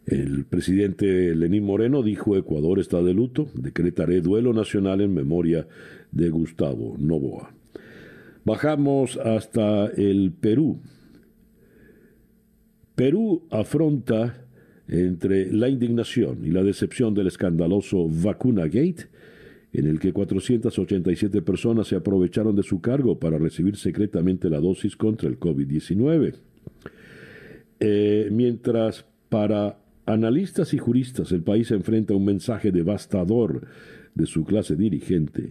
[0.07, 5.67] El presidente Lenín Moreno dijo Ecuador está de luto, decretaré duelo nacional en memoria
[6.13, 7.53] de Gustavo Novoa.
[8.45, 10.79] Bajamos hasta el Perú.
[12.97, 14.47] Perú afronta
[14.89, 19.09] entre la indignación y la decepción del escandaloso Vacuna Gate,
[19.73, 24.97] en el que 487 personas se aprovecharon de su cargo para recibir secretamente la dosis
[24.97, 26.35] contra el COVID-19.
[27.81, 33.67] Eh, mientras para analistas y juristas, el país enfrenta un mensaje devastador
[34.15, 35.51] de su clase dirigente.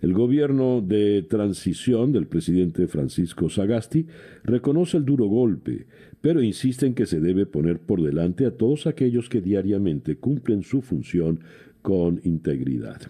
[0.00, 4.06] El gobierno de transición del presidente Francisco Sagasti
[4.44, 5.86] reconoce el duro golpe,
[6.20, 10.62] pero insiste en que se debe poner por delante a todos aquellos que diariamente cumplen
[10.62, 11.40] su función
[11.82, 13.00] con integridad.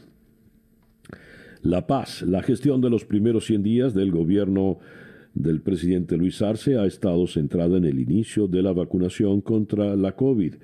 [1.63, 4.79] La paz, la gestión de los primeros 100 días del gobierno
[5.35, 10.13] del presidente Luis Arce ha estado centrada en el inicio de la vacunación contra la
[10.13, 10.55] COVID,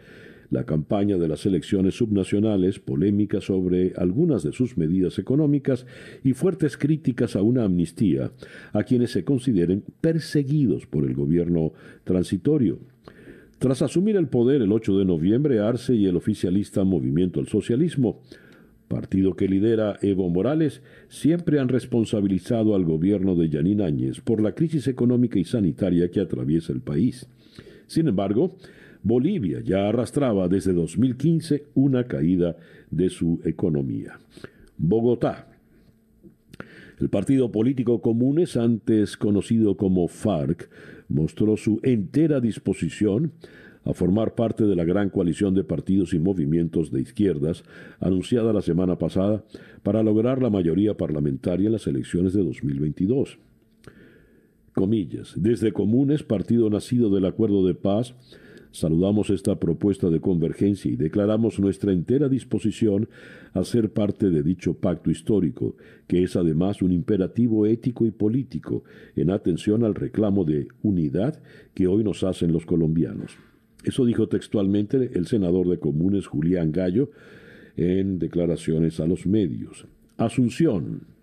[0.50, 5.86] la campaña de las elecciones subnacionales, polémica sobre algunas de sus medidas económicas
[6.24, 8.32] y fuertes críticas a una amnistía
[8.72, 11.72] a quienes se consideren perseguidos por el gobierno
[12.04, 12.78] transitorio.
[13.58, 18.20] Tras asumir el poder el 8 de noviembre, Arce y el oficialista Movimiento al Socialismo
[18.86, 24.52] partido que lidera Evo Morales, siempre han responsabilizado al gobierno de Yanín Áñez por la
[24.52, 27.28] crisis económica y sanitaria que atraviesa el país.
[27.86, 28.56] Sin embargo,
[29.06, 32.56] Bolivia ya arrastraba desde 2015 una caída
[32.90, 34.18] de su economía.
[34.76, 35.46] Bogotá.
[36.98, 40.68] El partido político Comunes, antes conocido como FARC,
[41.08, 43.30] mostró su entera disposición
[43.84, 47.62] a formar parte de la gran coalición de partidos y movimientos de izquierdas
[48.00, 49.44] anunciada la semana pasada
[49.84, 53.38] para lograr la mayoría parlamentaria en las elecciones de 2022.
[54.74, 58.16] Comillas, desde Comunes, partido nacido del acuerdo de paz,
[58.78, 63.08] saludamos esta propuesta de convergencia y declaramos nuestra entera disposición
[63.54, 68.84] a ser parte de dicho pacto histórico, que es además un imperativo ético y político
[69.14, 71.40] en atención al reclamo de unidad
[71.74, 73.36] que hoy nos hacen los colombianos.
[73.84, 77.10] Eso dijo textualmente el senador de Comunes Julián Gallo
[77.76, 79.86] en declaraciones a los medios.
[80.16, 81.15] Asunción.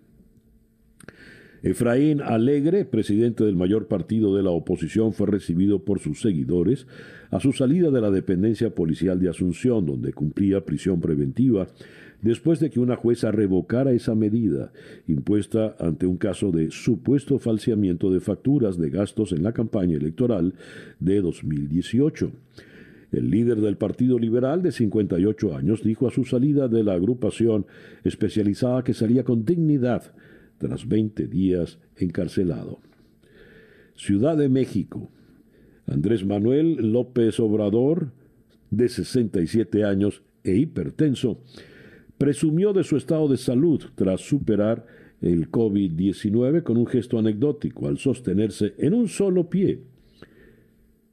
[1.64, 6.86] Efraín Alegre, presidente del mayor partido de la oposición, fue recibido por sus seguidores
[7.30, 11.68] a su salida de la dependencia policial de Asunción, donde cumplía prisión preventiva
[12.20, 14.72] después de que una jueza revocara esa medida
[15.08, 20.52] impuesta ante un caso de supuesto falseamiento de facturas de gastos en la campaña electoral
[21.00, 22.30] de 2018.
[23.10, 27.64] El líder del Partido Liberal de 58 años dijo a su salida de la agrupación
[28.04, 30.12] especializada que salía con dignidad
[30.64, 32.80] tras 20 días encarcelado.
[33.96, 35.10] Ciudad de México.
[35.86, 38.12] Andrés Manuel López Obrador,
[38.70, 41.42] de 67 años e hipertenso,
[42.16, 44.86] presumió de su estado de salud tras superar
[45.20, 49.80] el COVID-19 con un gesto anecdótico al sostenerse en un solo pie.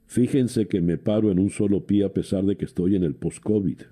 [0.06, 3.16] Fíjense que me paro en un solo pie a pesar de que estoy en el
[3.16, 3.82] post-COVID.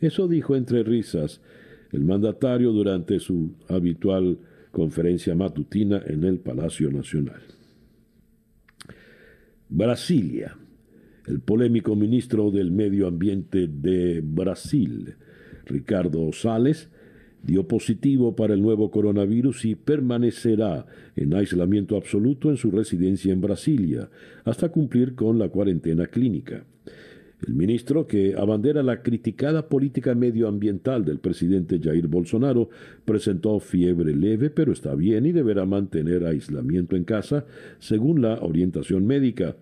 [0.00, 1.40] Eso dijo entre risas
[1.90, 4.38] el mandatario durante su habitual
[4.70, 7.40] conferencia matutina en el Palacio Nacional.
[9.68, 10.56] Brasilia.
[11.26, 15.14] El polémico ministro del Medio Ambiente de Brasil,
[15.66, 16.88] Ricardo Sales,
[17.42, 23.40] dio positivo para el nuevo coronavirus y permanecerá en aislamiento absoluto en su residencia en
[23.40, 24.08] Brasilia
[24.44, 26.64] hasta cumplir con la cuarentena clínica.
[27.46, 32.68] El ministro, que abandera la criticada política medioambiental del presidente Jair Bolsonaro,
[33.04, 37.46] presentó fiebre leve, pero está bien y deberá mantener aislamiento en casa,
[37.78, 39.56] según la orientación médica,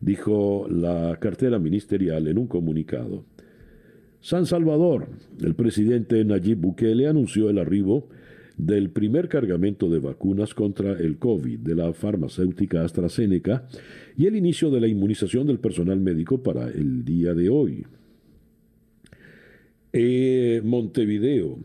[0.00, 3.24] dijo la cartera ministerial en un comunicado.
[4.20, 5.06] San Salvador,
[5.42, 8.08] el presidente Nayib Bukele anunció el arribo
[8.56, 13.66] del primer cargamento de vacunas contra el COVID de la farmacéutica AstraZeneca
[14.16, 17.84] y el inicio de la inmunización del personal médico para el día de hoy.
[19.92, 21.58] Eh, Montevideo.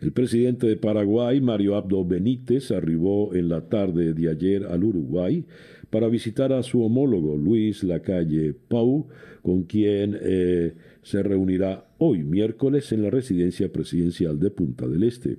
[0.00, 5.44] El presidente de Paraguay, Mario Abdo Benítez, arribó en la tarde de ayer al Uruguay
[5.90, 9.06] para visitar a su homólogo Luis Lacalle Pau,
[9.42, 15.36] con quien eh, se reunirá hoy miércoles en la residencia presidencial de Punta del Este.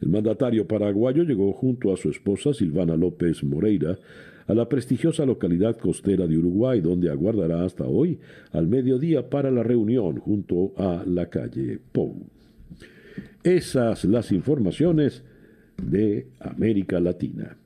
[0.00, 3.98] El mandatario paraguayo llegó junto a su esposa Silvana López Moreira
[4.46, 8.18] a la prestigiosa localidad costera de Uruguay, donde aguardará hasta hoy
[8.52, 12.14] al mediodía para la reunión junto a la calle Pou.
[13.42, 15.24] Esas las informaciones
[15.82, 17.56] de América Latina.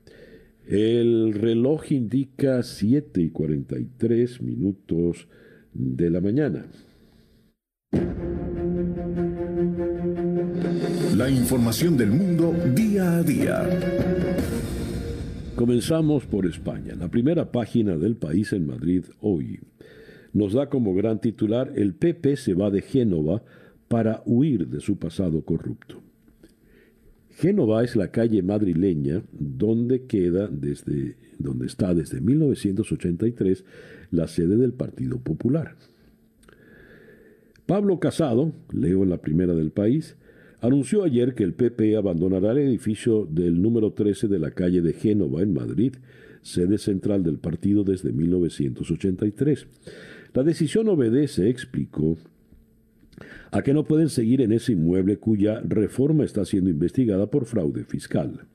[0.67, 5.27] El reloj indica 7 y 43 minutos
[5.73, 6.65] de la mañana.
[11.15, 13.69] La información del mundo día a día.
[15.55, 16.95] Comenzamos por España.
[16.95, 19.59] La primera página del país en Madrid hoy
[20.31, 23.43] nos da como gran titular El PP se va de Génova
[23.89, 26.01] para huir de su pasado corrupto.
[27.31, 33.65] Génova es la calle madrileña donde queda desde donde está desde 1983
[34.11, 35.75] la sede del Partido Popular.
[37.65, 40.15] Pablo Casado, leo en la primera del país,
[40.61, 44.93] anunció ayer que el PP abandonará el edificio del número 13 de la calle de
[44.93, 45.95] Génova en Madrid,
[46.43, 49.67] sede central del partido desde 1983.
[50.33, 52.17] La decisión obedece, explicó,
[53.51, 57.83] a que no pueden seguir en ese inmueble cuya reforma está siendo investigada por fraude
[57.83, 58.47] fiscal.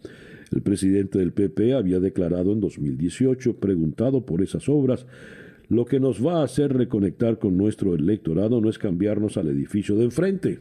[0.53, 5.07] El presidente del PP había declarado en 2018, preguntado por esas obras,
[5.69, 9.97] lo que nos va a hacer reconectar con nuestro electorado no es cambiarnos al edificio
[9.97, 10.61] de enfrente.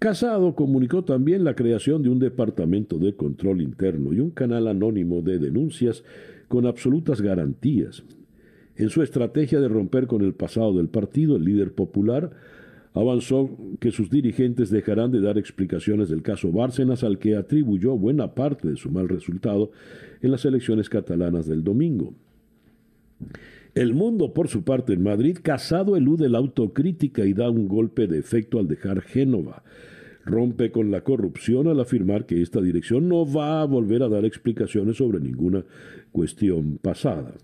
[0.00, 5.20] Casado comunicó también la creación de un departamento de control interno y un canal anónimo
[5.20, 6.04] de denuncias
[6.48, 8.02] con absolutas garantías.
[8.76, 12.30] En su estrategia de romper con el pasado del partido, el líder popular
[12.94, 18.34] avanzó que sus dirigentes dejarán de dar explicaciones del caso Bárcenas al que atribuyó buena
[18.34, 19.70] parte de su mal resultado
[20.22, 22.14] en las elecciones catalanas del domingo.
[23.74, 28.06] El mundo, por su parte, en Madrid, Casado elude la autocrítica y da un golpe
[28.06, 29.62] de efecto al dejar Génova.
[30.24, 34.24] Rompe con la corrupción al afirmar que esta dirección no va a volver a dar
[34.24, 35.64] explicaciones sobre ninguna
[36.12, 37.34] cuestión pasada.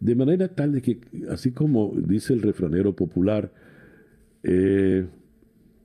[0.00, 3.52] De manera tal de que, así como dice el refranero popular,
[4.42, 5.06] eh,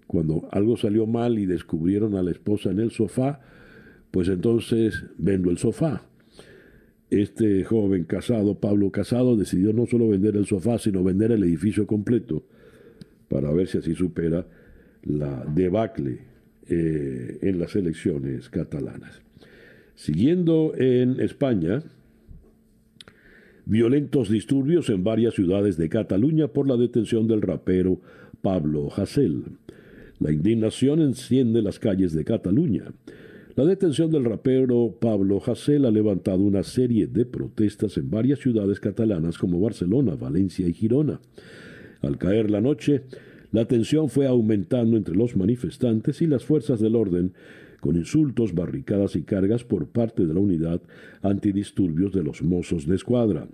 [0.07, 3.41] cuando algo salió mal y descubrieron a la esposa en el sofá,
[4.11, 6.07] pues entonces vendo el sofá
[7.09, 11.85] este joven casado, Pablo Casado, decidió no solo vender el sofá, sino vender el edificio
[11.85, 12.43] completo
[13.29, 14.45] para ver si así supera
[15.05, 16.19] la debacle
[16.67, 19.21] eh, en las elecciones catalanas.
[19.95, 21.83] Siguiendo en España,
[23.65, 28.01] violentos disturbios en varias ciudades de Cataluña por la detención del rapero
[28.41, 29.43] Pablo Hasél.
[30.19, 32.85] La indignación enciende las calles de Cataluña.
[33.55, 38.79] La detención del rapero Pablo Hasél ha levantado una serie de protestas en varias ciudades
[38.79, 41.21] catalanas como Barcelona, Valencia y Girona.
[42.01, 43.03] Al caer la noche,
[43.55, 47.31] la tensión fue aumentando entre los manifestantes y las fuerzas del orden,
[47.79, 50.81] con insultos, barricadas y cargas por parte de la unidad
[51.21, 53.47] antidisturbios de los mozos de escuadra.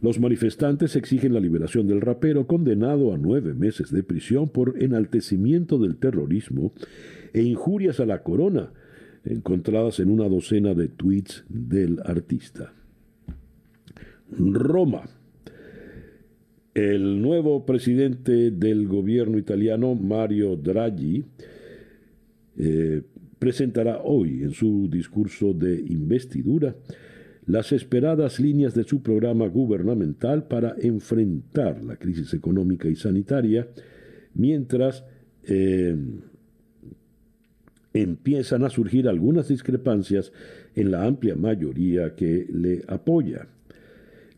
[0.00, 5.78] Los manifestantes exigen la liberación del rapero condenado a nueve meses de prisión por enaltecimiento
[5.78, 6.72] del terrorismo
[7.32, 8.70] e injurias a la corona,
[9.24, 12.72] encontradas en una docena de tweets del artista.
[14.30, 15.02] Roma.
[16.78, 21.24] El nuevo presidente del gobierno italiano, Mario Draghi,
[22.56, 23.02] eh,
[23.36, 26.76] presentará hoy en su discurso de investidura
[27.46, 33.66] las esperadas líneas de su programa gubernamental para enfrentar la crisis económica y sanitaria,
[34.34, 35.02] mientras
[35.48, 35.96] eh,
[37.92, 40.32] empiezan a surgir algunas discrepancias
[40.76, 43.48] en la amplia mayoría que le apoya.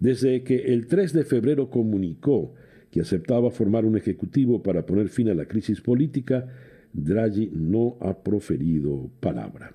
[0.01, 2.55] Desde que el 3 de febrero comunicó
[2.91, 6.49] que aceptaba formar un ejecutivo para poner fin a la crisis política,
[6.93, 9.75] Draghi no ha proferido palabra.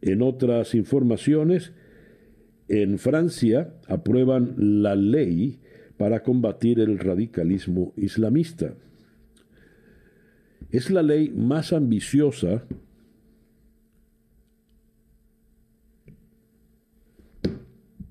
[0.00, 1.72] En otras informaciones,
[2.68, 5.60] en Francia aprueban la ley
[5.96, 8.74] para combatir el radicalismo islamista.
[10.70, 12.64] Es la ley más ambiciosa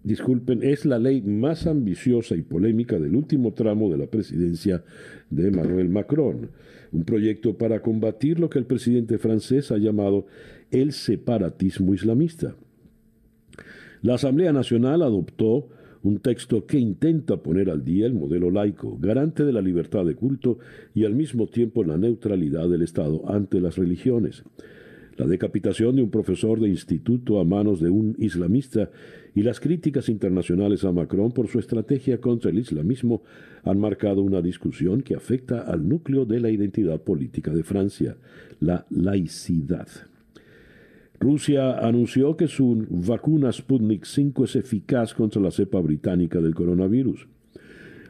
[0.08, 4.84] disculpen, es la ley más ambiciosa y polémica del último tramo de la presidencia
[5.30, 6.50] de Emmanuel Macron,
[6.94, 10.26] un proyecto para combatir lo que el presidente francés ha llamado
[10.72, 12.56] el separatismo islamista.
[14.02, 15.68] La Asamblea Nacional adoptó
[16.04, 20.16] un texto que intenta poner al día el modelo laico, garante de la libertad de
[20.16, 20.60] culto
[20.94, 24.44] y al mismo tiempo la neutralidad del Estado ante las religiones.
[25.18, 28.92] La decapitación de un profesor de instituto a manos de un islamista
[29.34, 33.24] y las críticas internacionales a Macron por su estrategia contra el islamismo
[33.64, 38.18] han marcado una discusión que afecta al núcleo de la identidad política de Francia,
[38.60, 39.88] la laicidad.
[41.20, 47.28] Rusia anunció que su vacuna Sputnik 5 es eficaz contra la cepa británica del coronavirus.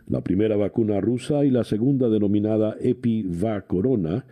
[0.09, 4.25] La primera vacuna rusa y la segunda denominada Epivacorona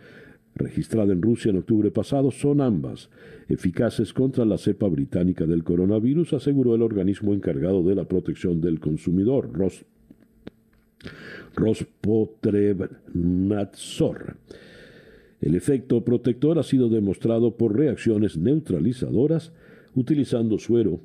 [0.56, 3.10] registrada en Rusia en octubre pasado, son ambas
[3.48, 8.80] eficaces contra la cepa británica del coronavirus, aseguró el organismo encargado de la protección del
[8.80, 9.84] consumidor, Ros.
[15.40, 19.52] El efecto protector ha sido demostrado por reacciones neutralizadoras
[19.94, 21.00] utilizando suero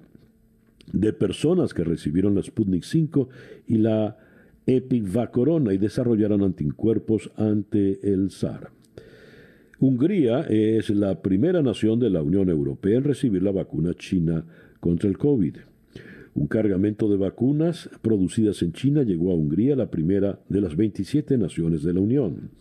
[0.92, 3.30] de personas que recibieron la Sputnik 5
[3.68, 4.18] y la
[4.66, 8.81] Epivacorona y desarrollaron anticuerpos ante el SARS.
[9.82, 14.46] Hungría es la primera nación de la Unión Europea en recibir la vacuna china
[14.80, 15.56] contra el COVID.
[16.36, 21.36] Un cargamento de vacunas producidas en China llegó a Hungría, la primera de las 27
[21.40, 22.52] naciones de la Unión.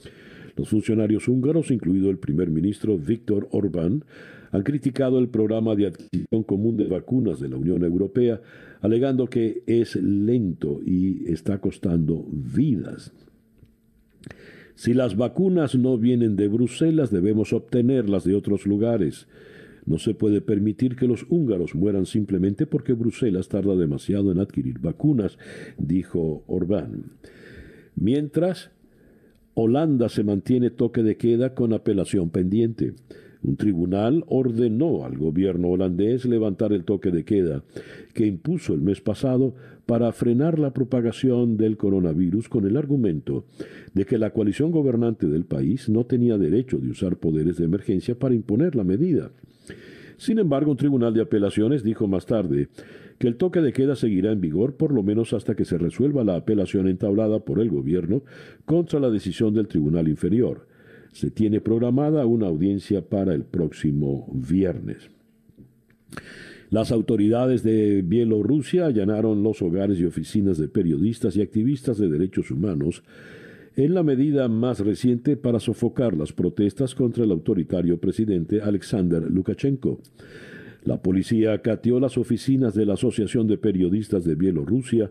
[0.57, 4.03] Los funcionarios húngaros, incluido el primer ministro Víctor Orbán,
[4.51, 8.41] han criticado el programa de adquisición común de vacunas de la Unión Europea,
[8.81, 13.12] alegando que es lento y está costando vidas.
[14.75, 19.27] Si las vacunas no vienen de Bruselas, debemos obtenerlas de otros lugares.
[19.87, 24.79] No se puede permitir que los húngaros mueran simplemente porque Bruselas tarda demasiado en adquirir
[24.79, 25.39] vacunas,
[25.79, 27.05] dijo Orbán.
[27.97, 28.71] Mientras,
[29.55, 32.95] Holanda se mantiene toque de queda con apelación pendiente.
[33.43, 37.62] Un tribunal ordenó al gobierno holandés levantar el toque de queda
[38.12, 39.55] que impuso el mes pasado
[39.91, 43.47] para frenar la propagación del coronavirus con el argumento
[43.93, 48.16] de que la coalición gobernante del país no tenía derecho de usar poderes de emergencia
[48.16, 49.32] para imponer la medida.
[50.16, 52.68] Sin embargo, un tribunal de apelaciones dijo más tarde
[53.18, 56.22] que el toque de queda seguirá en vigor por lo menos hasta que se resuelva
[56.22, 58.22] la apelación entablada por el gobierno
[58.66, 60.68] contra la decisión del tribunal inferior.
[61.11, 65.11] Se tiene programada una audiencia para el próximo viernes.
[66.71, 72.53] Las autoridades de Bielorrusia allanaron los hogares y oficinas de periodistas y activistas de derechos
[72.53, 73.03] humanos
[73.75, 79.99] en la medida más reciente para sofocar las protestas contra el autoritario presidente Alexander Lukashenko.
[80.85, 85.11] La policía cateó las oficinas de la Asociación de Periodistas de Bielorrusia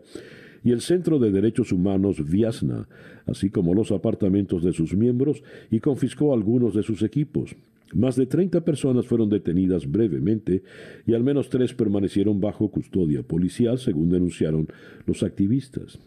[0.64, 2.88] y el Centro de Derechos Humanos Viasna,
[3.26, 7.56] así como los apartamentos de sus miembros, y confiscó algunos de sus equipos.
[7.94, 10.64] Más de 30 personas fueron detenidas brevemente
[11.08, 14.68] y al menos tres permanecieron bajo custodia policial, según denunciaron
[15.06, 16.00] los activistas.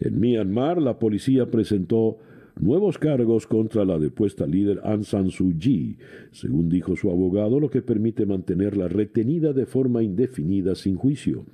[0.00, 2.18] En Myanmar, la policía presentó
[2.60, 5.96] nuevos cargos contra la depuesta líder Aung San Suu Kyi,
[6.30, 11.44] según dijo su abogado, lo que permite mantenerla retenida de forma indefinida sin juicio.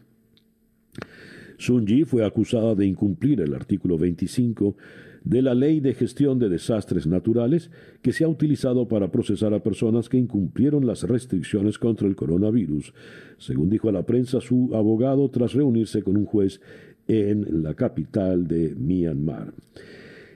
[1.58, 4.76] Sun Yi fue acusada de incumplir el artículo 25
[5.24, 7.70] de la Ley de Gestión de Desastres Naturales
[8.02, 12.92] que se ha utilizado para procesar a personas que incumplieron las restricciones contra el coronavirus,
[13.38, 16.60] según dijo a la prensa su abogado tras reunirse con un juez
[17.08, 19.54] en la capital de Myanmar.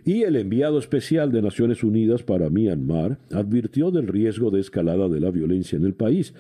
[0.05, 5.21] Y el enviado especial de Naciones Unidas para Myanmar advirtió del riesgo de escalada de
[5.21, 6.33] la violencia en el país,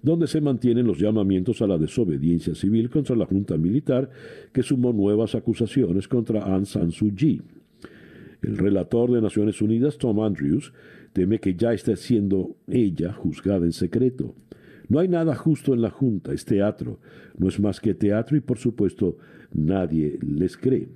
[0.00, 4.08] donde se mantienen los llamamientos a la desobediencia civil contra la Junta Militar,
[4.52, 7.42] que sumó nuevas acusaciones contra Aung San Suu Kyi.
[8.42, 10.72] El relator de Naciones Unidas, Tom Andrews,
[11.12, 14.34] teme que ya esté siendo ella juzgada en secreto.
[14.88, 17.00] No hay nada justo en la Junta, es teatro.
[17.38, 19.18] No es más que teatro y por supuesto
[19.52, 20.88] nadie les cree.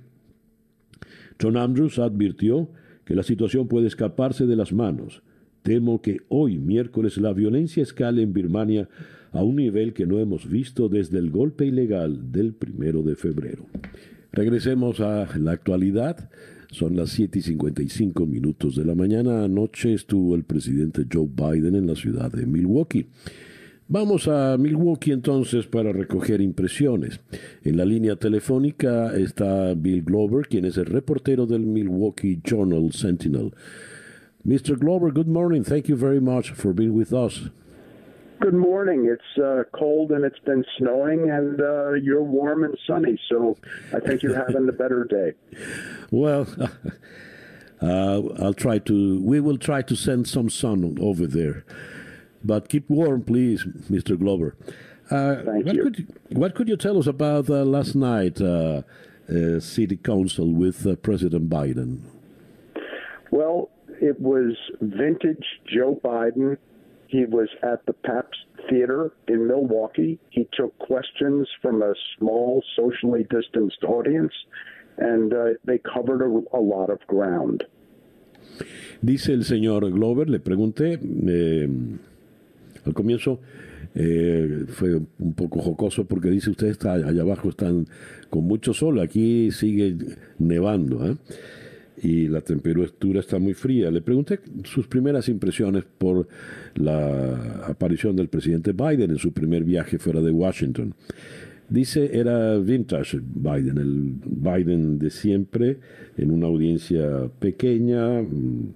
[1.37, 2.69] Tom Andrews advirtió
[3.03, 5.23] que la situación puede escaparse de las manos.
[5.63, 8.89] Temo que hoy, miércoles, la violencia escale en Birmania
[9.31, 13.65] a un nivel que no hemos visto desde el golpe ilegal del primero de febrero.
[14.31, 16.29] Regresemos a la actualidad.
[16.71, 19.43] Son las 7 y 55 minutos de la mañana.
[19.43, 23.07] Anoche estuvo el presidente Joe Biden en la ciudad de Milwaukee.
[23.89, 27.19] Vamos a Milwaukee entonces para recoger impresiones.
[27.65, 33.51] En la línea telefónica está Bill Glover, quien es el reportero del Milwaukee Journal Sentinel.
[34.45, 34.77] Mr.
[34.79, 35.63] Glover, good morning.
[35.63, 37.51] Thank you very much for being with us.
[38.41, 39.05] Good morning.
[39.05, 43.55] It's uh, cold and it's been snowing, and uh, you're warm and sunny, so
[43.93, 45.33] I think you're having a better day.
[46.09, 46.45] Well,
[47.81, 49.21] uh, I'll try to.
[49.21, 51.63] We will try to send some sun over there,
[52.43, 54.19] but keep warm, please, Mr.
[54.19, 54.57] Glover.
[55.09, 55.83] Uh, Thank what you.
[55.83, 58.81] Could, what could you tell us about uh, last night, uh,
[59.61, 62.01] City Council with President Biden?
[63.29, 63.69] Well,
[64.01, 66.57] it was vintage Joe Biden
[67.11, 70.17] he was at the Pabst Theater in Milwaukee.
[70.29, 74.33] He took questions from a small, socially distanced audience,
[74.97, 77.65] and uh, they covered a, a, lot of ground.
[79.01, 81.67] Dice el señor Glover, le pregunté eh,
[82.85, 83.39] al comienzo.
[83.93, 87.87] Eh, fue un poco jocoso porque dice usted está allá abajo están
[88.29, 89.97] con mucho sol aquí sigue
[90.39, 91.17] nevando ¿eh?
[92.01, 93.91] Y la temperatura está muy fría.
[93.91, 96.27] Le pregunté sus primeras impresiones por
[96.75, 100.95] la aparición del presidente Biden en su primer viaje fuera de Washington.
[101.69, 105.77] Dice, era vintage Biden, el Biden de siempre,
[106.17, 108.73] en una audiencia pequeña, mm,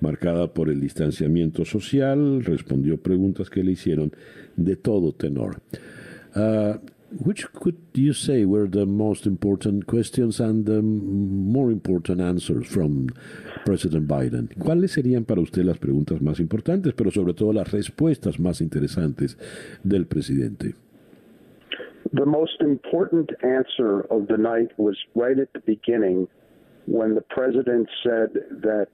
[0.00, 4.12] marcada por el distanciamiento social, respondió preguntas que le hicieron
[4.56, 5.60] de todo tenor.
[6.36, 6.78] Uh,
[7.24, 13.08] which could you say were the most important questions and the more important answers from
[13.64, 14.48] President Biden?
[14.58, 19.36] ¿Cuáles serían para usted las preguntas más importantes, pero sobre todo las respuestas más interesantes
[19.82, 20.74] del presidente?
[22.12, 26.28] The most important answer of the night was right at the beginning
[26.86, 28.30] when the president said
[28.62, 28.88] that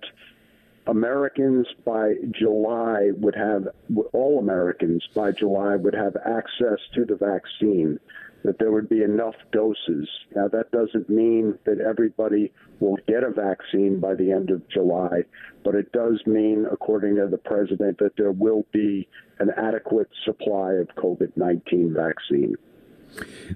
[0.86, 3.68] Americans by July would have,
[4.12, 8.00] all Americans by July would have access to the vaccine,
[8.42, 10.08] that there would be enough doses.
[10.34, 15.24] Now, that doesn't mean that everybody will get a vaccine by the end of July,
[15.64, 19.08] but it does mean, according to the president, that there will be
[19.38, 22.56] an adequate supply of COVID 19 vaccine.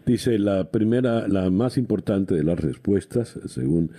[0.04, 3.90] Dice la primera, la más importante de las respuestas, según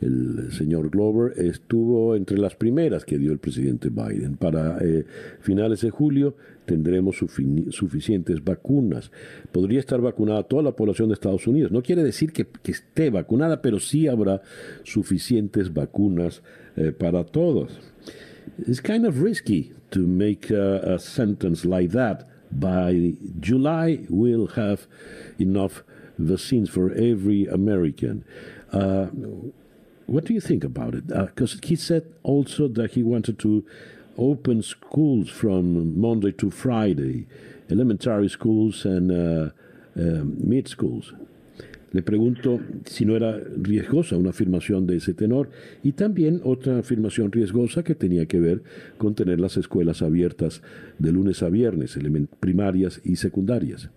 [0.00, 4.36] el señor Glover, estuvo entre las primeras que dio el presidente Biden.
[4.36, 5.04] Para eh,
[5.40, 9.10] finales de julio tendremos suficientes vacunas.
[9.52, 11.72] Podría estar vacunada toda la población de Estados Unidos.
[11.72, 14.40] No quiere decir que, esté vacunada, pero sí habrá
[14.84, 16.42] suficientes vacunas
[16.76, 17.78] eh, para todos.
[18.66, 22.29] It's kind of risky to make a, a sentence like that.
[22.50, 24.86] By July, we'll have
[25.38, 25.82] enough
[26.18, 28.24] vaccines for every American.
[28.72, 29.06] Uh,
[30.06, 31.06] what do you think about it?
[31.06, 33.64] Because uh, he said also that he wanted to
[34.18, 37.26] open schools from Monday to Friday,
[37.70, 39.50] elementary schools and uh,
[39.96, 41.12] um, mid schools.
[41.92, 45.48] Le pregunto si no era riesgosa una afirmación de ese tenor
[45.82, 48.62] y también otra afirmación riesgosa que tenía que ver
[48.96, 50.62] con tener las escuelas abiertas
[50.98, 51.98] de lunes a viernes,
[52.38, 53.90] primarias y secundarias.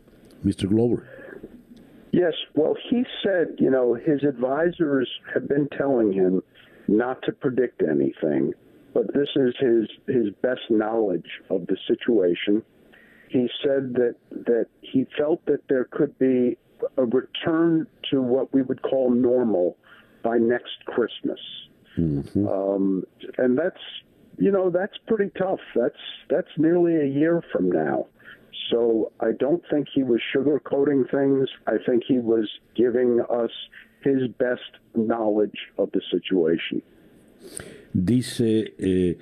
[0.43, 0.67] Mr.
[0.67, 1.03] Glover.
[2.11, 6.43] Yes, well, he said, you know, his advisors have been telling him
[6.87, 8.53] not to predict anything,
[8.93, 12.61] but this is his his best knowledge of the situation.
[13.29, 14.15] He said that
[14.45, 16.57] that he felt that there could be
[16.97, 19.77] a return to what we would call normal
[20.23, 21.39] by next Christmas.
[21.97, 22.47] Mm-hmm.
[22.47, 23.03] Um,
[23.37, 23.81] and that's,
[24.37, 25.59] you know, that's pretty tough.
[25.75, 25.95] That's,
[26.29, 28.07] that's nearly a year from now.
[28.71, 31.49] So I don't think he was sugarcoating things.
[31.67, 33.51] I think he was giving us
[34.01, 34.61] his best
[34.95, 36.81] knowledge of the situation.
[37.93, 39.13] Dice eh,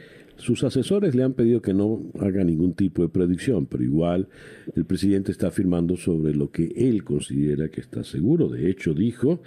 [0.42, 4.28] Sus asesores le han pedido que no haga ningún tipo de predicción, pero igual
[4.76, 8.50] el presidente está afirmando sobre lo que él considera que está seguro.
[8.50, 9.42] De hecho, dijo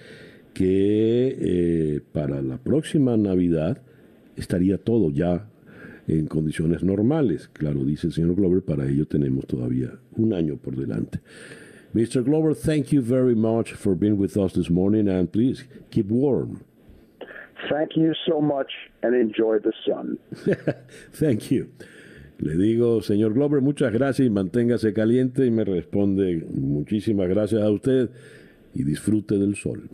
[0.53, 3.83] que eh, para la próxima Navidad
[4.37, 5.51] estaría todo ya
[6.07, 7.49] en condiciones normales.
[7.53, 11.19] Claro, dice el señor Glover, para ello tenemos todavía un año por delante.
[11.93, 12.23] Mr.
[12.23, 16.61] Glover, thank you very much for being with us this morning and please keep warm.
[17.71, 18.71] Thank you so much
[19.03, 20.19] and enjoy the sun.
[21.13, 21.69] Thank you.
[22.39, 27.71] Le digo, señor Glover, muchas gracias y manténgase caliente y me responde muchísimas gracias a
[27.71, 28.11] usted
[28.75, 29.89] y disfrute del sol.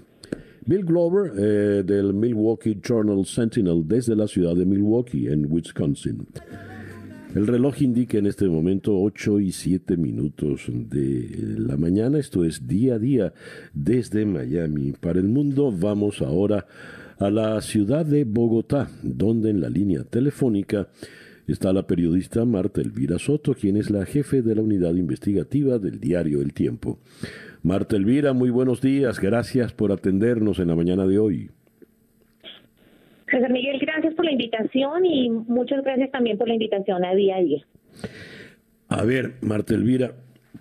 [0.66, 6.26] Bill Glover eh, del Milwaukee Journal Sentinel desde la ciudad de Milwaukee en Wisconsin.
[7.34, 12.18] El reloj indica en este momento 8 y 7 minutos de la mañana.
[12.18, 13.32] Esto es día a día
[13.72, 14.92] desde Miami.
[14.92, 16.66] Para el mundo vamos ahora a
[17.28, 20.88] la ciudad de Bogotá, donde en la línea telefónica
[21.46, 26.00] está la periodista Marta Elvira Soto, quien es la jefe de la unidad investigativa del
[26.00, 26.98] diario El Tiempo.
[27.62, 29.20] Marta Elvira, muy buenos días.
[29.20, 31.50] Gracias por atendernos en la mañana de hoy.
[33.30, 37.36] César Miguel, gracias por la invitación y muchas gracias también por la invitación a día
[37.36, 37.66] a día.
[38.88, 40.14] A ver, Marta Elvira,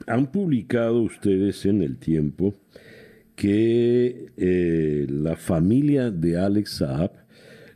[0.07, 2.53] han publicado ustedes en el tiempo
[3.39, 7.11] que eh, la familia de Alex Saab,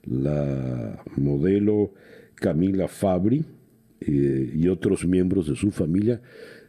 [0.06, 1.94] la modelo
[2.36, 3.46] Camila Fabri
[4.02, 6.20] eh, y otros miembros de su familia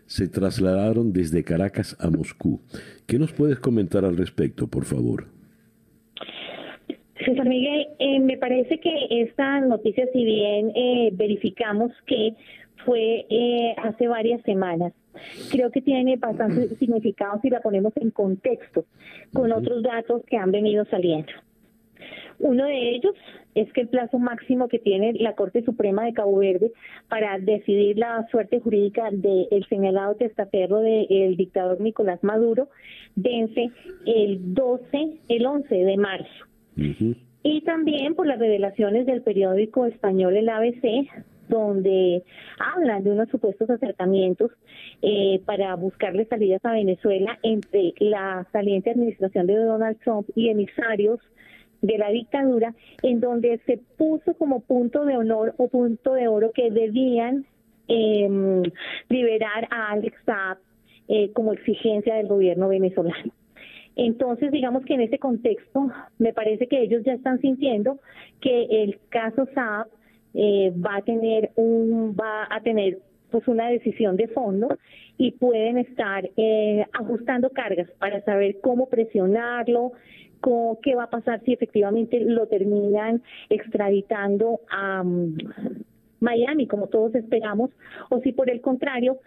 [0.07, 2.61] se trasladaron desde Caracas a Moscú.
[3.09, 5.27] ¿Qué nos puedes comentar al respecto, por favor?
[7.25, 12.35] César Miguel, eh, me parece que esta noticia, si bien eh, verificamos que
[12.85, 14.93] fue eh, hace varias semanas,
[15.51, 18.85] creo que tiene bastante significado si la ponemos en contexto
[19.33, 21.33] con otros datos que han venido saliendo.
[22.39, 23.15] Uno de ellos
[23.55, 26.73] es que el plazo máximo que tiene la Corte Suprema de Cabo Verde
[27.09, 32.69] para decidir la suerte jurídica del señalado testaferro del dictador Nicolás Maduro
[33.15, 33.71] vence
[34.07, 36.45] el 12, el 11 de marzo.
[37.43, 41.09] Y también por las revelaciones del periódico español El ABC,
[41.49, 42.23] donde
[42.59, 44.51] hablan de unos supuestos acercamientos
[45.03, 51.21] eh, para buscarle salidas a Venezuela entre la saliente administración de Donald Trump y emisarios
[51.83, 56.51] de la dictadura, en donde se puso como punto de honor o punto de oro
[56.53, 57.45] que debían
[57.89, 58.63] eh,
[59.09, 60.59] liberar a Alex Saab
[61.09, 63.33] eh, como exigencia del gobierno venezolano.
[63.97, 67.99] Entonces, digamos que en ese contexto, me parece que ellos ya están sintiendo
[68.41, 69.87] que el caso Saab
[70.35, 72.99] eh, va a tener un, va a tener
[73.31, 74.69] pues una decisión de fondo
[75.17, 79.93] y pueden estar eh, ajustando cargas para saber cómo presionarlo,
[80.83, 85.37] qué va a pasar si efectivamente lo terminan extraditando a mm,
[86.21, 87.71] Miami, como todos esperamos,
[88.11, 89.19] o si por el contrario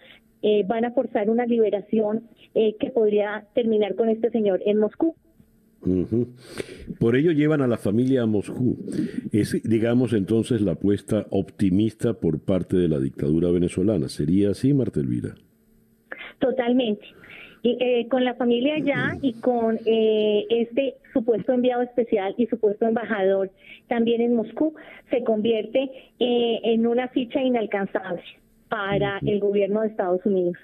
[0.42, 5.16] eh, van a forzar una liberación eh, que podría terminar con este señor en Moscú.
[7.00, 8.78] Por ello llevan a la familia a Moscú.
[9.32, 14.10] Es, digamos, entonces la apuesta optimista por parte de la dictadura venezolana.
[14.10, 15.36] ¿Sería así, Marta Elvira?
[16.40, 17.06] Totalmente.
[17.64, 23.50] Y, eh, con la familia allá y con este supuesto enviado especial y supuesto embajador
[23.88, 24.76] también en Moscú,
[25.10, 28.24] se convierte en una ficha inalcanzable
[28.70, 30.58] para el gobierno de Estados Unidos.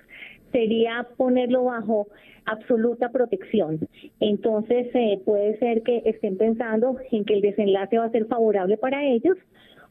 [0.53, 2.07] Sería ponerlo bajo
[2.45, 3.79] absoluta protección.
[4.21, 8.77] Entonces, eh, puede ser que estén pensando en que el desenlace va a ser favorable
[8.77, 9.35] para ellos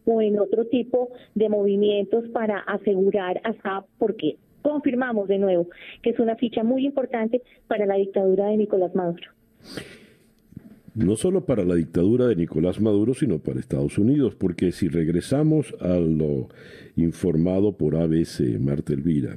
[0.07, 5.69] o en otro tipo de movimientos para asegurar a porque confirmamos de nuevo
[6.03, 9.31] que es una ficha muy importante para la dictadura de Nicolás Maduro
[10.95, 15.75] no solo para la dictadura de Nicolás Maduro, sino para Estados Unidos, porque si regresamos
[15.81, 16.49] a lo
[16.97, 19.37] informado por ABC, Marta Elvira,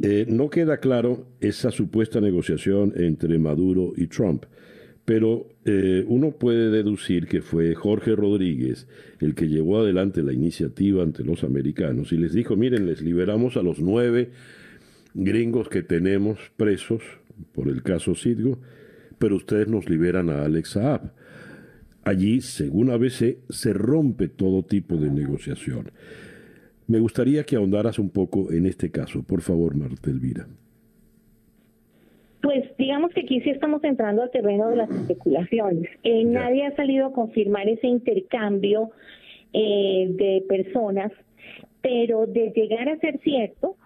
[0.00, 4.44] eh, no queda claro esa supuesta negociación entre Maduro y Trump,
[5.04, 8.86] pero eh, uno puede deducir que fue Jorge Rodríguez
[9.20, 13.56] el que llevó adelante la iniciativa ante los americanos y les dijo, miren, les liberamos
[13.56, 14.30] a los nueve
[15.14, 17.02] gringos que tenemos presos
[17.52, 18.58] por el caso Citgo,
[19.18, 21.12] pero ustedes nos liberan a Alex Saab.
[22.04, 25.92] Allí, según ABC, se rompe todo tipo de negociación.
[26.86, 30.46] Me gustaría que ahondaras un poco en este caso, por favor, Marta Elvira.
[32.42, 35.88] Pues digamos que aquí sí estamos entrando al terreno de las especulaciones.
[36.02, 38.90] Eh, nadie ha salido a confirmar ese intercambio
[39.52, 41.12] eh, de personas,
[41.80, 43.76] pero de llegar a ser cierto,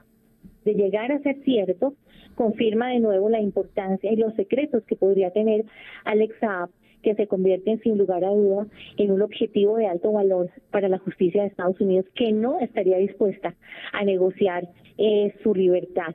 [0.64, 1.94] de llegar a ser cierto,
[2.34, 5.66] confirma de nuevo la importancia y los secretos que podría tener
[6.04, 6.70] Alex Saab
[7.02, 8.66] que se convierten sin lugar a duda
[8.96, 12.98] en un objetivo de alto valor para la justicia de Estados Unidos que no estaría
[12.98, 13.54] dispuesta
[13.92, 14.68] a negociar
[14.98, 16.14] eh, su libertad.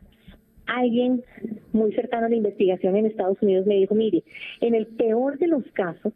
[0.66, 1.24] Alguien
[1.74, 4.24] muy cercano a la investigación en Estados Unidos me dijo, mire,
[4.62, 6.14] en el peor de los casos,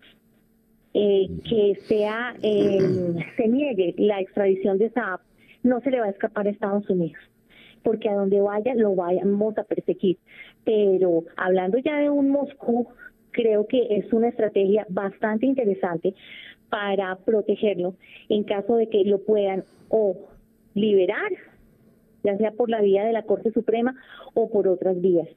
[0.93, 2.80] eh, que sea eh,
[3.36, 5.20] se niegue la extradición de Saab,
[5.61, 7.20] no se le va a escapar a Estados Unidos
[7.86, 10.18] porque a donde vaya lo vayamos a perseguir.
[10.66, 12.88] Pero hablando ya de un Moscú,
[13.36, 16.13] creo que es una estrategia bastante interesante
[16.69, 17.95] para protegerlo
[18.29, 20.15] en caso de que lo puedan o
[20.73, 21.31] liberar
[22.25, 23.95] ya sea por la vía de la Corte Suprema
[24.33, 25.27] o por otras vías.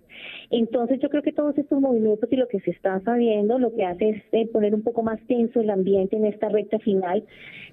[0.50, 3.84] Entonces yo creo que todos estos movimientos y lo que se está sabiendo lo que
[3.84, 7.24] hace es eh, poner un poco más tenso el ambiente en esta recta final.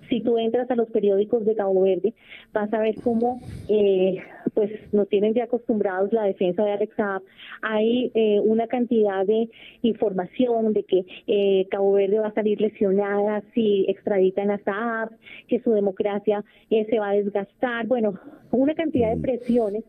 [0.10, 2.14] Si tú entras a los periódicos de Cabo Verde,
[2.54, 4.18] vas a ver cómo eh,
[4.54, 7.22] pues nos tienen ya acostumbrados la defensa de Alex Saab.
[7.62, 9.50] Hay eh, una cantidad de
[9.82, 15.10] información de que eh, Cabo Verde va a salir lesionada si extraditan a Saab,
[15.48, 17.88] que su democracia eh, se va a desgastar.
[17.88, 18.20] Bueno,
[18.52, 19.84] una cantidad de presiones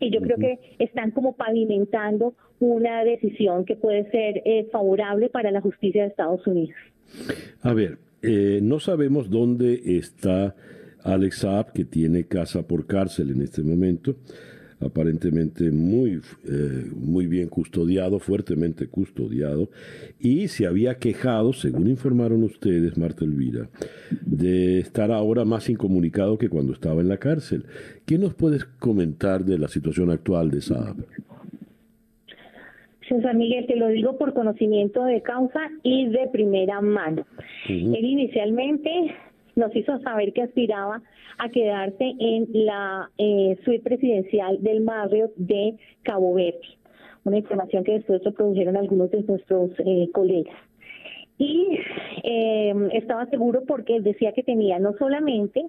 [0.00, 5.60] y yo creo que están como pavimentando una decisión que puede ser favorable para la
[5.60, 6.76] justicia de Estados Unidos.
[7.62, 10.54] A ver, no sabemos dónde está
[11.04, 14.16] Alex Saab, que tiene casa por cárcel en este momento,
[14.80, 19.70] aparentemente muy, eh, muy bien custodiado, fuertemente custodiado,
[20.18, 23.68] y se había quejado, según informaron ustedes, Marta Elvira,
[24.24, 27.64] de estar ahora más incomunicado que cuando estaba en la cárcel.
[28.06, 30.96] ¿Qué nos puedes comentar de la situación actual de Saab?
[33.12, 37.26] César Miguel, te lo digo por conocimiento de causa y de primera mano.
[37.68, 39.14] Él inicialmente
[39.54, 41.02] nos hizo saber que aspiraba
[41.36, 46.62] a quedarse en la eh, suite presidencial del barrio de Cabo Verde,
[47.24, 50.56] una información que después reprodujeron algunos de nuestros eh, colegas.
[51.42, 51.76] Y
[52.22, 55.66] eh, estaba seguro porque decía que tenía no solamente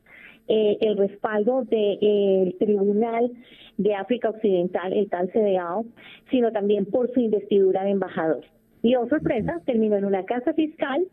[0.47, 3.31] eh, el respaldo del Tribunal
[3.77, 5.85] de África Occidental, el tal CDAO,
[6.29, 8.45] sino también por su investidura de embajador.
[8.83, 11.07] Y oh sorpresa, terminó en una casa fiscal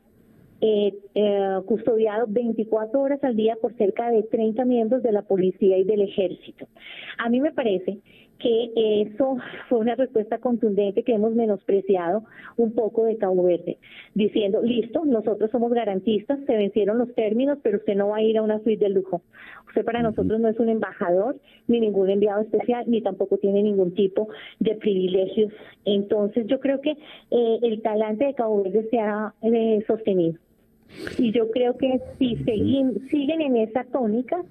[0.61, 5.79] eh, eh, custodiado 24 horas al día por cerca de 30 miembros de la policía
[5.79, 6.69] y del ejército.
[7.17, 8.01] A mí me parece
[8.41, 8.73] que
[9.03, 9.37] eso
[9.69, 12.25] fue una respuesta contundente que hemos menospreciado
[12.57, 13.79] un poco de Cabo Verde,
[14.15, 18.39] diciendo, listo, nosotros somos garantistas, se vencieron los términos, pero usted no va a ir
[18.39, 19.23] a una suite de lujo.
[19.69, 21.37] Usted para nosotros no es un embajador,
[21.69, 24.29] ni ningún enviado especial, ni tampoco tiene ningún tipo
[24.59, 25.53] de privilegios.
[25.85, 30.39] Entonces yo creo que eh, el talante de Cabo Verde se ha eh, sostenido.
[31.19, 34.43] Y yo creo que si siguen, siguen en esa tónica,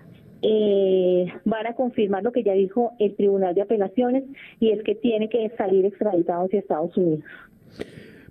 [0.41, 4.23] eh, van a confirmar lo que ya dijo el Tribunal de Apelaciones
[4.59, 7.23] y es que tiene que salir extraditado hacia Estados Unidos.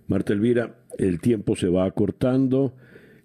[0.07, 2.73] Marta Elvira, el tiempo se va acortando,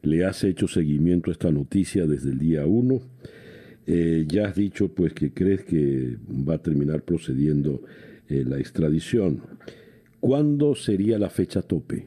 [0.02, 3.00] le has hecho seguimiento a esta noticia desde el día 1.
[3.86, 6.18] Eh, ya has dicho pues que crees que
[6.48, 7.82] va a terminar procediendo
[8.28, 9.42] eh, la extradición.
[10.20, 12.06] ¿Cuándo sería la fecha tope?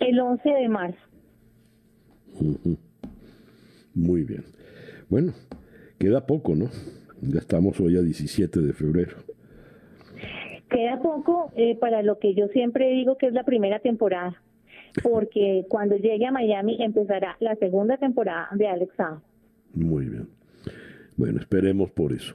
[0.00, 0.98] El 11 de marzo.
[3.94, 4.44] Muy bien.
[5.12, 5.34] Bueno,
[5.98, 6.70] queda poco, ¿no?
[7.20, 9.18] Ya estamos hoy a 17 de febrero.
[10.70, 14.42] Queda poco eh, para lo que yo siempre digo que es la primera temporada,
[15.02, 18.94] porque cuando llegue a Miami empezará la segunda temporada de Alex
[19.74, 20.28] Muy bien.
[21.18, 22.34] Bueno, esperemos por eso.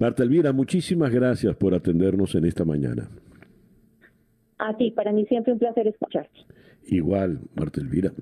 [0.00, 3.08] Marta Elvira, muchísimas gracias por atendernos en esta mañana.
[4.58, 6.40] A ti, para mí siempre un placer escucharte.
[6.88, 8.12] Igual, Marta Elvira.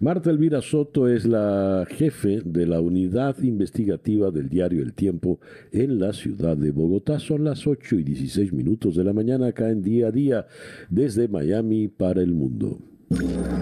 [0.00, 5.40] Marta Elvira Soto es la jefe de la unidad investigativa del diario El Tiempo
[5.72, 7.18] en la ciudad de Bogotá.
[7.18, 10.46] Son las 8 y 16 minutos de la mañana acá en día a día
[10.90, 12.78] desde Miami para el mundo.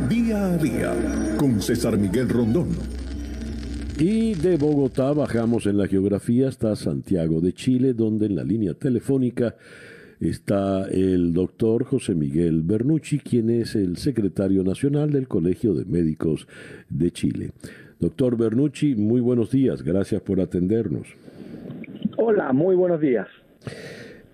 [0.08, 0.94] Día a día
[1.36, 2.70] con César Miguel Rondón.
[3.98, 8.74] Y de Bogotá bajamos en la geografía hasta Santiago de Chile, donde en la línea
[8.74, 9.54] telefónica
[10.28, 16.46] está el doctor José Miguel Bernucci, quien es el secretario nacional del Colegio de Médicos
[16.88, 17.50] de Chile.
[17.98, 21.08] Doctor Bernucci, muy buenos días, gracias por atendernos.
[22.16, 23.28] Hola, muy buenos días.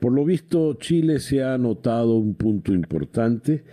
[0.00, 3.64] Por lo visto, Chile se ha notado un punto importante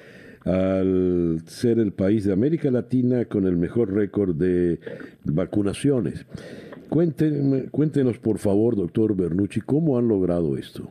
[0.43, 4.79] al ser el país de América Latina con el mejor récord de
[5.23, 6.25] vacunaciones.
[6.89, 10.89] cuéntenos, por favor, doctor Bernucci, cómo han logrado esto.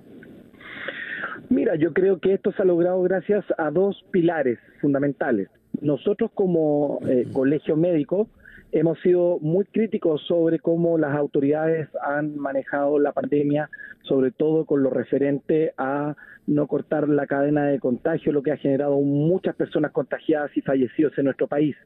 [1.55, 5.49] Mira, yo creo que esto se ha logrado gracias a dos pilares fundamentales.
[5.81, 8.29] Nosotros como eh, colegio médico
[8.73, 13.71] hemos sido muy críticos sobre cómo las autoridades han manejado la pandemia,
[14.03, 16.17] sobre todo con lo referente a
[16.49, 21.17] no cortar la cadena de contagio, lo que ha generado muchas personas contagiadas y fallecidos
[21.19, 21.77] en nuestro país.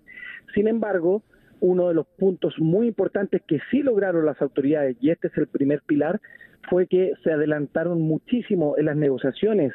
[0.54, 1.22] Sin embargo,
[1.60, 5.46] uno de los puntos muy importantes que sí lograron las autoridades, y este es el
[5.46, 6.20] primer pilar,
[6.68, 9.72] fue que se adelantaron muchísimo en las negociaciones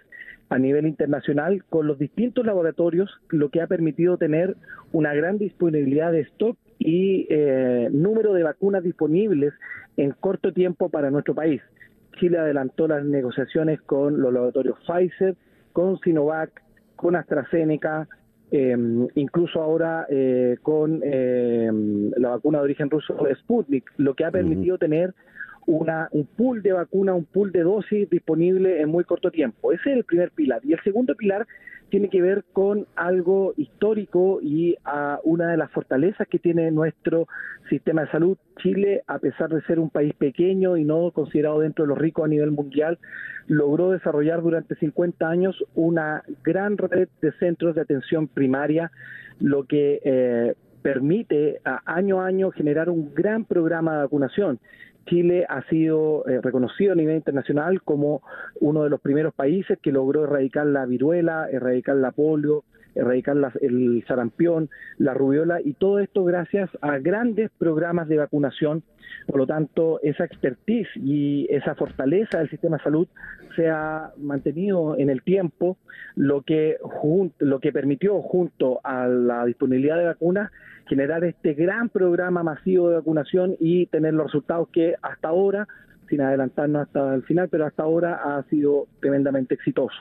[0.49, 4.55] a nivel internacional con los distintos laboratorios, lo que ha permitido tener
[4.91, 9.53] una gran disponibilidad de stock y eh, número de vacunas disponibles
[9.97, 11.61] en corto tiempo para nuestro país.
[12.19, 15.35] Chile adelantó las negociaciones con los laboratorios Pfizer,
[15.71, 16.61] con Sinovac,
[16.95, 18.07] con AstraZeneca,
[18.55, 24.29] em, incluso ahora eh, con em, la vacuna de origen ruso Sputnik, lo que ha
[24.29, 25.15] permitido tener
[25.65, 29.71] una, un pool de vacuna, un pool de dosis disponible en muy corto tiempo.
[29.71, 30.61] Ese es el primer pilar.
[30.63, 31.47] Y el segundo pilar
[31.93, 37.27] tiene que ver con algo histórico y a una de las fortalezas que tiene nuestro
[37.69, 38.35] sistema de salud.
[38.57, 42.25] Chile, a pesar de ser un país pequeño y no considerado dentro de los ricos
[42.25, 42.97] a nivel mundial,
[43.45, 48.89] logró desarrollar durante 50 años una gran red de centros de atención primaria,
[49.39, 54.59] lo que eh, permite a año a año generar un gran programa de vacunación.
[55.05, 58.21] Chile ha sido eh, reconocido a nivel internacional como
[58.59, 62.63] uno de los primeros países que logró erradicar la viruela, erradicar la polio,
[62.95, 68.83] erradicar el sarampión, la rubiola y todo esto gracias a grandes programas de vacunación.
[69.27, 73.07] Por lo tanto, esa expertise y esa fortaleza del sistema de salud
[73.55, 75.77] se ha mantenido en el tiempo,
[76.15, 76.77] lo que,
[77.39, 80.51] lo que permitió junto a la disponibilidad de vacunas
[80.87, 85.67] generar este gran programa masivo de vacunación y tener los resultados que hasta ahora,
[86.09, 89.95] sin adelantarnos hasta el final, pero hasta ahora ha sido tremendamente exitoso.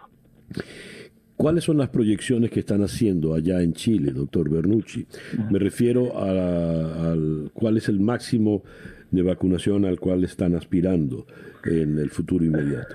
[1.37, 5.07] ¿Cuáles son las proyecciones que están haciendo allá en Chile, doctor Bernucci?
[5.51, 7.17] Me refiero a,
[7.53, 8.63] cuál es el máximo
[9.11, 11.27] de vacunación al cual están aspirando
[11.65, 12.95] en el futuro inmediato.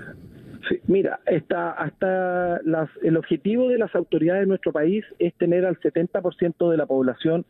[0.68, 5.64] Sí, mira, está, hasta las, el objetivo de las autoridades de nuestro país es tener
[5.64, 7.44] al 70% de la población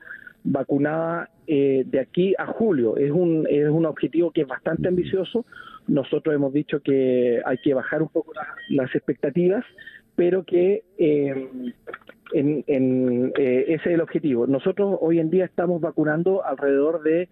[0.44, 2.96] vacunada eh, de aquí a julio.
[2.96, 5.44] Es un, es un objetivo que es bastante ambicioso.
[5.86, 8.32] Nosotros hemos dicho que hay que bajar un poco
[8.68, 9.64] las expectativas,
[10.14, 11.48] pero que eh,
[12.32, 14.46] en, eh, ese es el objetivo.
[14.46, 17.28] Nosotros hoy en día estamos vacunando alrededor de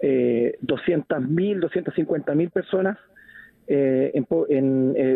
[0.00, 2.98] eh, 200.000, 250.000 personas
[3.70, 4.24] en,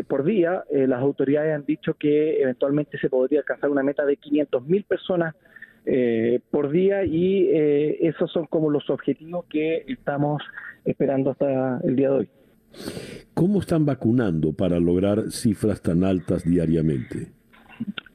[0.07, 0.65] por día.
[0.71, 5.35] las autoridades han dicho que eventualmente se podría alcanzar una meta de 500.000 personas
[5.85, 10.43] eh, por día y eh, esos son como los objetivos que estamos
[10.85, 12.29] esperando hasta el día de hoy.
[13.35, 17.33] ¿Cómo están vacunando para lograr cifras tan altas diariamente?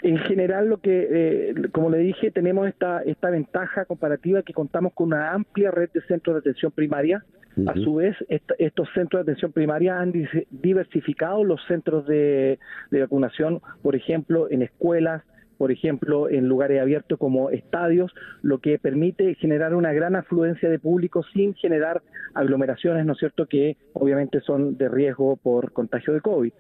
[0.03, 4.93] En general, lo que, eh, como le dije, tenemos esta, esta ventaja comparativa que contamos
[4.93, 7.25] con una amplia red de centros de atención primaria.
[7.65, 10.13] A su vez, estos centros de atención primaria han
[10.51, 12.59] diversificado los centros de,
[12.91, 15.23] de vacunación, por ejemplo, en escuelas,
[15.57, 20.79] por ejemplo, en lugares abiertos como estadios, lo que permite generar una gran afluencia de
[20.79, 22.01] público sin generar
[22.33, 26.53] aglomeraciones, ¿no es cierto?, que obviamente son de riesgo por contagio de COVID.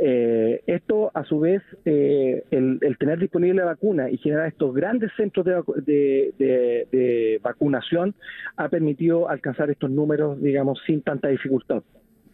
[0.00, 5.10] Eh, esto, a su vez, eh, el, tener disponible la vacuna y generar estos grandes
[5.16, 8.14] centros de, vacunación
[8.56, 11.82] ha permitido alcanzar estos números, digamos, sin tanta dificultad.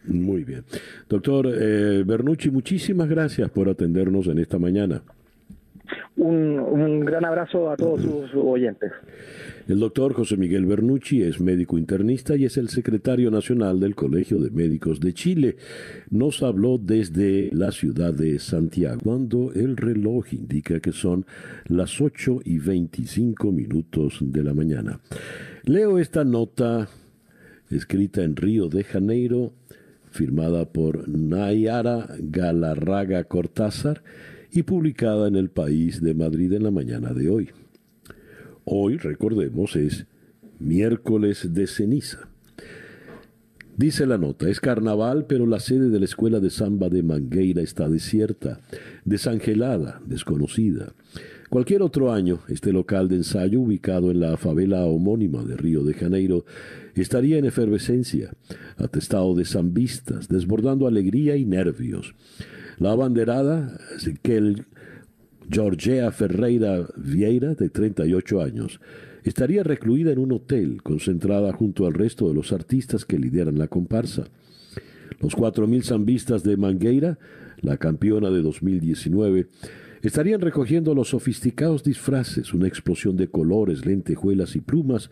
[0.04, 0.62] Muy bien.
[1.08, 5.02] Doctor eh, Bernucci, muchísimas gracias por atendernos en esta mañana
[6.16, 8.92] un, gran abrazo a todos sus oyentes.
[9.68, 14.38] El doctor José Miguel Bernucci es médico internista y es el secretario nacional del Colegio
[14.38, 15.56] de Médicos de Chile.
[16.10, 21.26] Nos habló desde la ciudad de Santiago, cuando el reloj indica que son
[21.66, 25.00] las 8 y 25 minutos de la mañana.
[25.64, 26.88] Leo esta nota
[27.70, 29.52] escrita en Río de Janeiro,
[30.10, 34.02] firmada por Nayara Galarraga Cortázar,
[34.52, 37.50] y publicada en el País de Madrid en la mañana de hoy.
[38.64, 40.06] Hoy, recordemos, es
[40.58, 42.28] miércoles de ceniza.
[43.76, 47.62] Dice la nota, es carnaval, pero la sede de la escuela de samba de Mangueira
[47.62, 48.60] está desierta,
[49.04, 50.92] desangelada, desconocida.
[51.48, 55.94] Cualquier otro año, este local de ensayo, ubicado en la favela homónima de Río de
[55.94, 56.44] Janeiro,
[56.94, 58.34] estaría en efervescencia,
[58.76, 62.14] atestado de zambistas, desbordando alegría y nervios.
[62.78, 63.78] La abanderada,
[64.22, 64.54] que
[65.50, 68.80] Georgia Ferreira Vieira, de 38 años,
[69.24, 73.68] estaría recluida en un hotel, concentrada junto al resto de los artistas que lideran la
[73.68, 74.24] comparsa.
[75.20, 77.18] Los 4.000 zambistas de Mangueira,
[77.60, 79.48] la campeona de 2019,
[80.02, 85.10] estarían recogiendo los sofisticados disfraces, una explosión de colores, lentejuelas y plumas,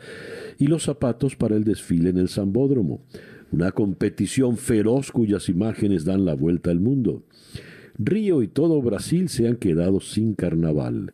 [0.59, 3.03] y los zapatos para el desfile en el Zambódromo,
[3.51, 7.25] una competición feroz cuyas imágenes dan la vuelta al mundo.
[7.99, 11.13] Río y todo Brasil se han quedado sin carnaval,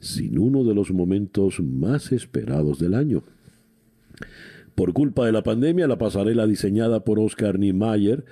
[0.00, 3.22] sin uno de los momentos más esperados del año.
[4.74, 8.24] Por culpa de la pandemia, la pasarela diseñada por Oscar Niemeyer,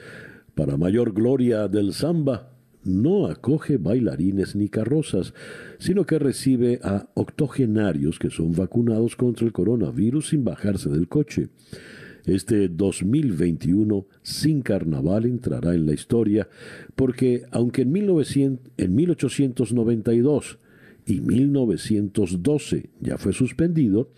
[0.54, 2.50] para mayor gloria del samba,
[2.82, 5.34] no acoge bailarines ni carrozas,
[5.78, 11.48] sino que recibe a octogenarios que son vacunados contra el coronavirus sin bajarse del coche.
[12.26, 16.48] Este 2021 sin carnaval entrará en la historia
[16.96, 20.58] porque aunque en, 1900, en 1892
[21.06, 24.10] y 1912 ya fue suspendido,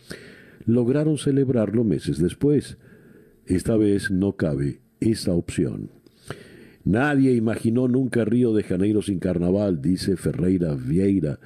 [0.65, 2.79] lograron celebrarlo meses después.
[3.47, 5.91] Esta vez no cabe esa opción.
[6.85, 11.39] Nadie imaginó nunca Río de Janeiro sin carnaval, dice Ferreira Vieira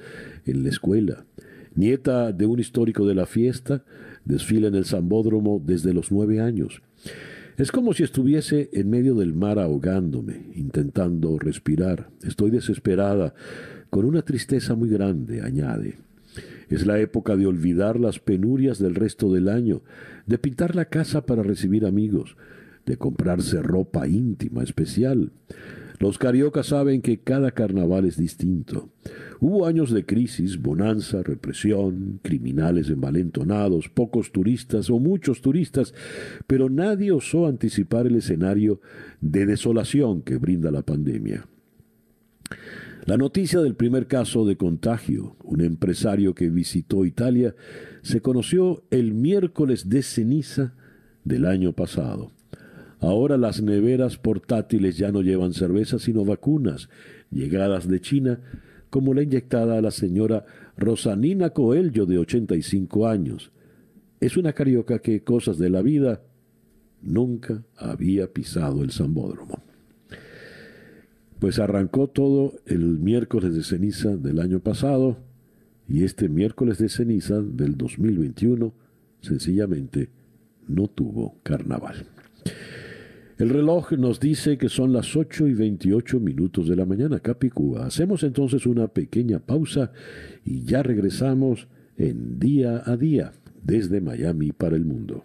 [0.45, 1.25] en la escuela.
[1.75, 3.83] Nieta de un histórico de la fiesta,
[4.27, 6.81] desfila en el Zambódromo desde los nueve años.
[7.57, 12.09] Es como si estuviese en medio del mar ahogándome, intentando respirar.
[12.23, 13.33] Estoy desesperada,
[13.89, 15.95] con una tristeza muy grande, añade.
[16.69, 19.81] Es la época de olvidar las penurias del resto del año,
[20.27, 22.35] de pintar la casa para recibir amigos,
[22.85, 25.31] de comprarse ropa íntima especial.
[25.99, 28.89] Los cariocas saben que cada carnaval es distinto.
[29.39, 35.93] Hubo años de crisis, bonanza, represión, criminales envalentonados, pocos turistas o muchos turistas,
[36.45, 38.79] pero nadie osó anticipar el escenario
[39.21, 41.47] de desolación que brinda la pandemia.
[43.05, 47.55] La noticia del primer caso de contagio, un empresario que visitó Italia,
[48.01, 50.75] se conoció el miércoles de ceniza
[51.23, 52.31] del año pasado.
[52.99, 56.89] Ahora las neveras portátiles ya no llevan cerveza sino vacunas,
[57.31, 58.39] llegadas de China,
[58.89, 60.45] como la inyectada a la señora
[60.77, 63.51] Rosanina Coelho de 85 años.
[64.19, 66.21] Es una carioca que, cosas de la vida,
[67.01, 69.61] nunca había pisado el Zambódromo.
[71.39, 75.17] Pues arrancó todo el miércoles de ceniza del año pasado
[75.87, 78.73] y este miércoles de ceniza del 2021
[79.21, 80.09] sencillamente
[80.67, 82.07] no tuvo carnaval.
[83.37, 87.85] El reloj nos dice que son las 8 y 28 minutos de la mañana, Capicúa.
[87.85, 89.91] Hacemos entonces una pequeña pausa
[90.43, 91.67] y ya regresamos
[91.97, 93.31] en día a día
[93.61, 95.23] desde Miami para el mundo.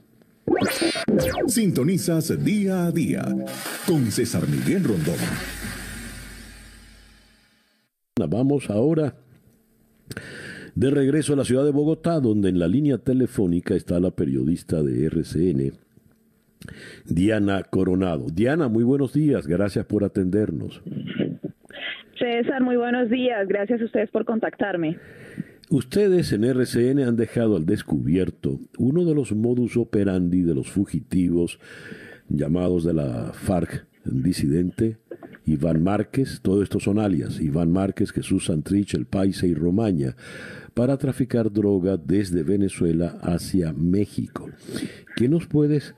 [1.47, 3.25] Sintonizas día a día
[3.87, 5.17] con César Miguel Rondón.
[8.29, 9.17] Vamos ahora
[10.75, 14.83] de regreso a la ciudad de Bogotá, donde en la línea telefónica está la periodista
[14.83, 15.73] de RCN,
[17.07, 18.27] Diana Coronado.
[18.33, 20.83] Diana, muy buenos días, gracias por atendernos.
[22.19, 24.99] César, muy buenos días, gracias a ustedes por contactarme.
[25.71, 31.59] Ustedes en RCN han dejado al descubierto uno de los modus operandi de los fugitivos
[32.29, 34.99] llamados de la FARC disidente,
[35.45, 40.17] Iván Márquez, todo esto son alias, Iván Márquez, Jesús Santrich, El Paisa y Romaña,
[40.75, 44.49] para traficar droga desde Venezuela hacia México.
[45.17, 45.95] ¿Qué nos puedes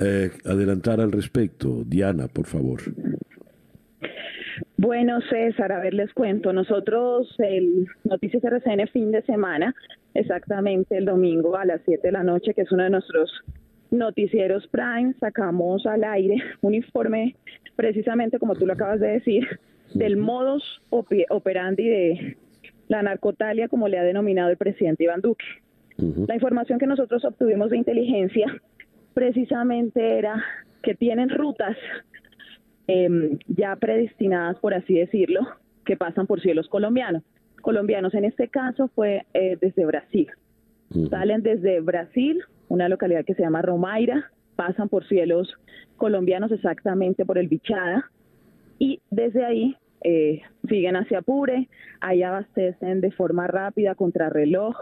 [0.00, 2.80] eh, adelantar al respecto, Diana, por favor?
[4.76, 6.52] Bueno, César, a ver, les cuento.
[6.52, 9.74] Nosotros, el Noticias RCN fin de semana,
[10.14, 13.30] exactamente el domingo a las 7 de la noche, que es uno de nuestros
[13.90, 17.36] noticieros Prime, sacamos al aire un informe,
[17.76, 19.46] precisamente como tú lo acabas de decir,
[19.94, 22.36] del modus operandi de
[22.88, 25.44] la narcotalia, como le ha denominado el presidente Iván Duque.
[26.26, 28.46] La información que nosotros obtuvimos de inteligencia
[29.14, 30.42] precisamente era
[30.82, 31.76] que tienen rutas
[32.86, 35.40] em, ya predestinadas, por así decirlo,
[35.84, 37.22] que pasan por cielos colombianos.
[37.62, 40.28] Colombianos, en este caso fue eh, desde Brasil.
[41.08, 45.54] Salen desde Brasil, una localidad que se llama Romaira, pasan por cielos
[45.96, 48.10] colombianos exactamente por el Bichada
[48.78, 51.68] y desde ahí eh, siguen hacia Apure,
[52.00, 54.76] ahí abastecen de forma rápida contra reloj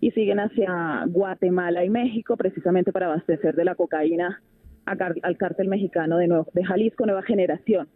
[0.00, 4.40] y siguen hacia Guatemala y México precisamente para abastecer de la cocaína
[4.86, 7.86] al cártel mexicano de, nuevo, de Jalisco Nueva Generación.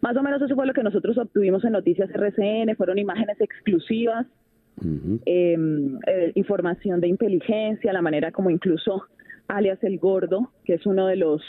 [0.00, 4.26] Más o menos eso fue lo que nosotros obtuvimos en Noticias RCN, fueron imágenes exclusivas,
[5.26, 9.04] em, eh, información de inteligencia, la manera como incluso
[9.46, 11.42] alias El Gordo, que es uno de los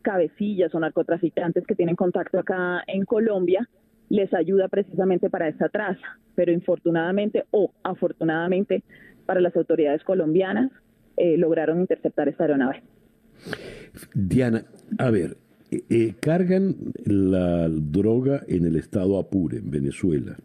[0.00, 3.68] cabecillas o narcotraficantes que tienen contacto acá en Colombia,
[4.12, 6.18] les ayuda precisamente para esta traza.
[6.34, 8.82] Pero infortunadamente o afortunadamente
[9.24, 10.70] para las autoridades colombianas
[11.16, 12.82] eh, lograron interceptar esta aeronave.
[14.14, 14.64] Diana,
[14.98, 15.38] a ver,
[15.70, 20.36] eh, eh, cargan la droga en el estado Apure, en Venezuela.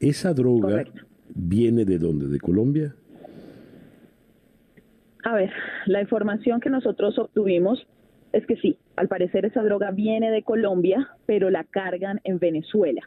[0.00, 0.84] ¿Esa droga
[1.32, 2.26] viene de dónde?
[2.26, 2.96] ¿De Colombia?
[5.22, 5.52] A ver,
[5.86, 7.86] la información que nosotros obtuvimos
[8.34, 13.02] es que sí, al parecer esa droga viene de Colombia, pero la cargan en Venezuela.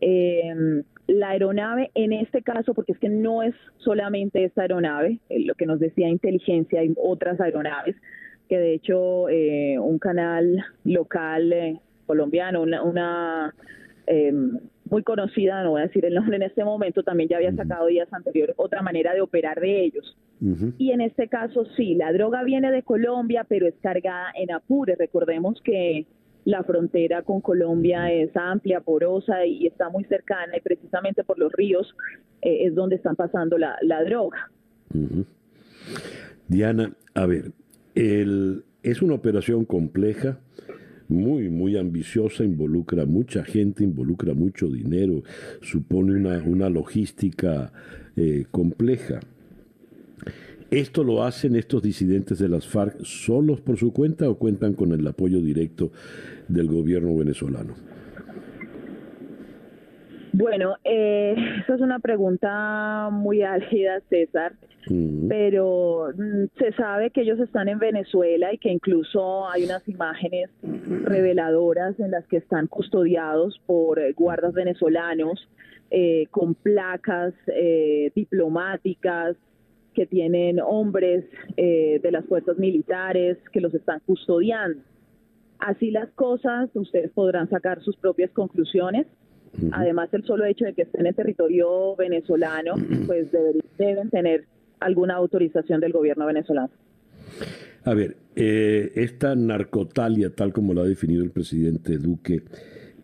[0.00, 5.44] Em, la aeronave, en este caso, porque es que no es solamente esta aeronave, eh,
[5.44, 7.96] lo que nos decía inteligencia, hay otras aeronaves,
[8.48, 13.54] que de hecho eh, un canal local eh, colombiano, una,
[14.06, 14.58] em,
[14.90, 17.86] muy conocida, no voy a decir el nombre en este momento, también ya había sacado
[17.86, 20.16] días anteriores otra manera de operar de ellos.
[20.78, 24.96] Y en este caso sí, la droga viene de Colombia, pero es cargada en Apure.
[24.96, 26.06] Recordemos que
[26.44, 31.52] la frontera con Colombia es amplia, porosa y está muy cercana y precisamente por los
[31.52, 31.94] ríos
[32.42, 34.50] eh, es donde están pasando la, droga.
[36.48, 37.52] Diana, a ver,
[37.94, 40.38] el, es una operación compleja,
[41.10, 45.22] muy, muy ambiciosa, involucra mucha gente, involucra mucho dinero,
[45.60, 47.72] supone una, una logística
[48.16, 49.20] eh, compleja.
[50.70, 54.92] ¿Esto lo hacen estos disidentes de las FARC solos por su cuenta o cuentan con
[54.92, 55.90] el apoyo directo
[56.46, 57.74] del gobierno venezolano?
[60.32, 64.54] Bueno, eh, eso es una pregunta muy álgida, César,
[65.28, 70.50] pero mm, se sabe que ellos están en Venezuela y que incluso hay unas imágenes
[71.04, 75.48] reveladoras en las que están custodiados por eh, guardas venezolanos
[75.92, 79.36] eh, con placas eh, diplomáticas
[79.92, 81.24] que tienen hombres
[81.56, 84.80] eh, de las fuerzas militares que los están custodiando.
[85.58, 89.08] Así las cosas, ustedes podrán sacar sus propias conclusiones.
[89.72, 92.74] Además, el solo hecho de que estén en territorio venezolano,
[93.06, 93.28] pues
[93.78, 94.44] deben tener
[94.78, 96.70] alguna autorización del gobierno venezolano.
[97.84, 102.42] A ver, eh, esta narcotalia, tal como lo ha definido el presidente Duque,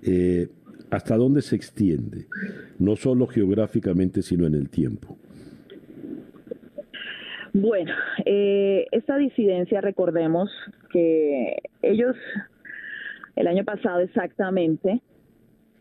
[0.03, 0.49] eh,
[0.91, 2.27] ¿hasta dónde se extiende?
[2.79, 5.17] No solo geográficamente, sino en el tiempo.
[7.53, 7.95] Bueno,
[8.27, 10.51] eh, esta disidencia, recordemos
[10.93, 12.15] que ellos
[13.35, 15.01] el año pasado exactamente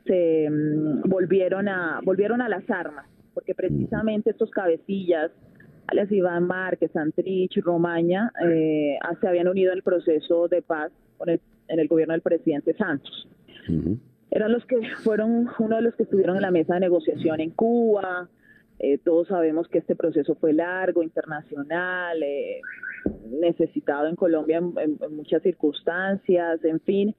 [0.05, 5.31] se mm, volvieron a volvieron a las armas, porque precisamente estos cabecillas,
[5.87, 11.79] alias Iván Márquez, Santrich, Romaña, eh, se habían unido al proceso de paz con en
[11.79, 13.27] el gobierno del presidente Santos.
[14.29, 17.51] Eran los que fueron uno de los que estuvieron en la mesa de negociación en
[17.51, 18.29] Cuba,
[18.79, 22.61] eh, todos sabemos que este proceso fue largo, internacional, eh,
[23.39, 27.15] necesitado en Colombia en, muchas circunstancias, en fin.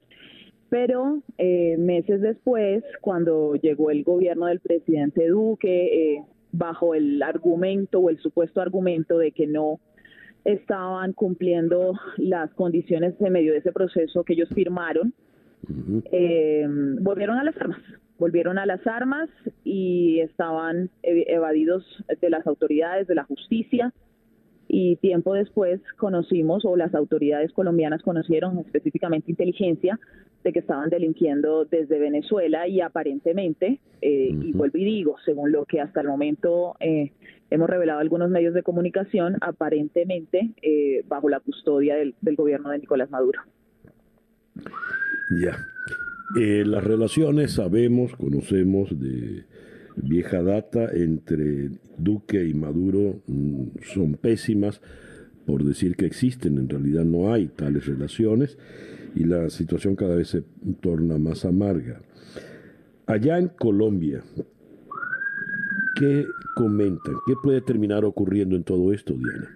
[0.68, 6.22] Pero eh, meses después, cuando llegó el gobierno del presidente Duque,
[6.52, 9.80] bajo el argumento o el supuesto argumento de que no
[10.44, 15.12] estaban cumpliendo las condiciones en medio de ese proceso que ellos firmaron,
[17.00, 17.82] volvieron a las armas
[18.18, 19.28] volvieron a las armas
[19.64, 21.84] y estaban evadidos
[22.20, 23.92] de las autoridades, de la justicia.
[24.68, 29.98] Y tiempo después conocimos, o las autoridades colombianas conocieron, específicamente inteligencia,
[30.42, 35.64] de que estaban delinquiendo desde Venezuela y aparentemente, eh, y vuelvo y digo, según lo
[35.64, 37.12] que hasta el momento eh,
[37.50, 42.78] hemos revelado algunos medios de comunicación, aparentemente eh, bajo la custodia del, del gobierno de
[42.78, 43.40] Nicolás Maduro.
[45.42, 45.56] Ya.
[46.38, 49.44] Eh, las relaciones, sabemos, conocemos de
[49.96, 53.64] vieja data entre Duque y Maduro mm,
[53.94, 54.80] son pésimas,
[55.46, 58.58] por decir que existen, en realidad no hay tales relaciones
[59.14, 60.42] y la situación cada vez se
[60.80, 62.00] torna más amarga.
[63.06, 64.22] Allá en Colombia,
[65.98, 67.14] ¿qué comentan?
[67.26, 69.48] ¿Qué puede terminar ocurriendo en todo esto, Diana?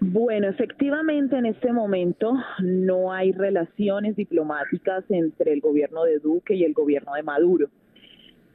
[0.00, 6.64] Bueno, efectivamente en este momento no hay relaciones diplomáticas entre el gobierno de Duque y
[6.64, 7.68] el gobierno de Maduro.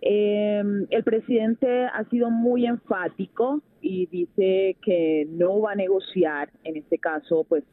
[0.01, 6.77] Eh, el presidente ha sido muy enfático y dice que no va a negociar, en
[6.77, 7.63] este caso, pues,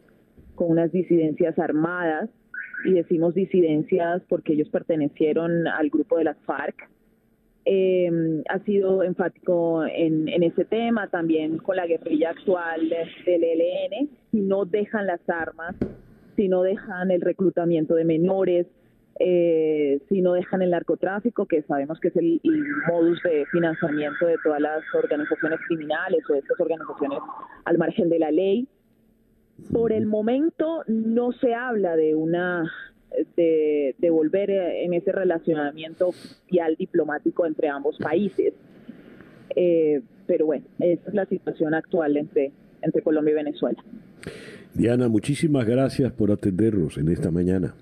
[0.54, 2.30] con unas disidencias armadas.
[2.84, 6.88] Y decimos disidencias porque ellos pertenecieron al grupo de las FARC
[7.68, 14.40] eh, ha sido enfático en, ese tema, también con la guerrilla actual del ELN, si
[14.40, 15.74] no dejan las armas,
[16.36, 18.68] si no dejan el reclutamiento de menores,
[19.18, 22.40] eh, si no dejan el narcotráfico, que sabemos que es el,
[22.86, 27.18] modus de financiamiento de todas las organizaciones criminales o de estas organizaciones
[27.64, 28.68] al margen de la ley.
[29.72, 32.70] Por el momento no se habla de una
[33.36, 38.52] de, volver eh, en ese relacionamiento oficial diplomático entre ambos países.
[39.54, 42.52] Eh, pero bueno, esa es la situación actual entre,
[42.82, 43.82] entre Colombia y Venezuela.
[44.74, 47.74] Diana, muchísimas gracias por atendernos en esta mañana.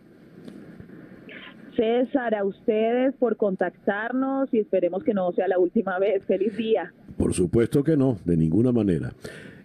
[1.77, 6.25] César, a ustedes por contactarnos y esperemos que no sea la última vez.
[6.25, 6.93] Feliz día.
[7.17, 9.13] Por supuesto que no, de ninguna manera.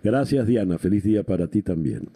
[0.03, 2.09] Gracias Diana, feliz día para ti también.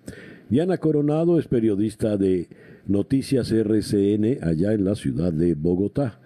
[0.50, 2.48] Diana Coronado es periodista de
[2.86, 6.20] Noticias RCN allá en la ciudad de Bogotá.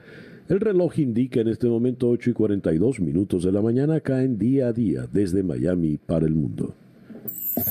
[0.50, 4.68] El reloj indica en este momento 8 y 42 minutos de la mañana caen día
[4.68, 6.74] a día desde Miami para el mundo.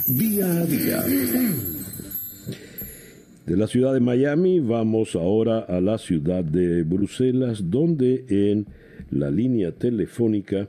[0.09, 1.03] Día a día.
[3.47, 8.67] De la ciudad de Miami vamos ahora a la ciudad de Bruselas, donde en
[9.11, 10.67] la línea telefónica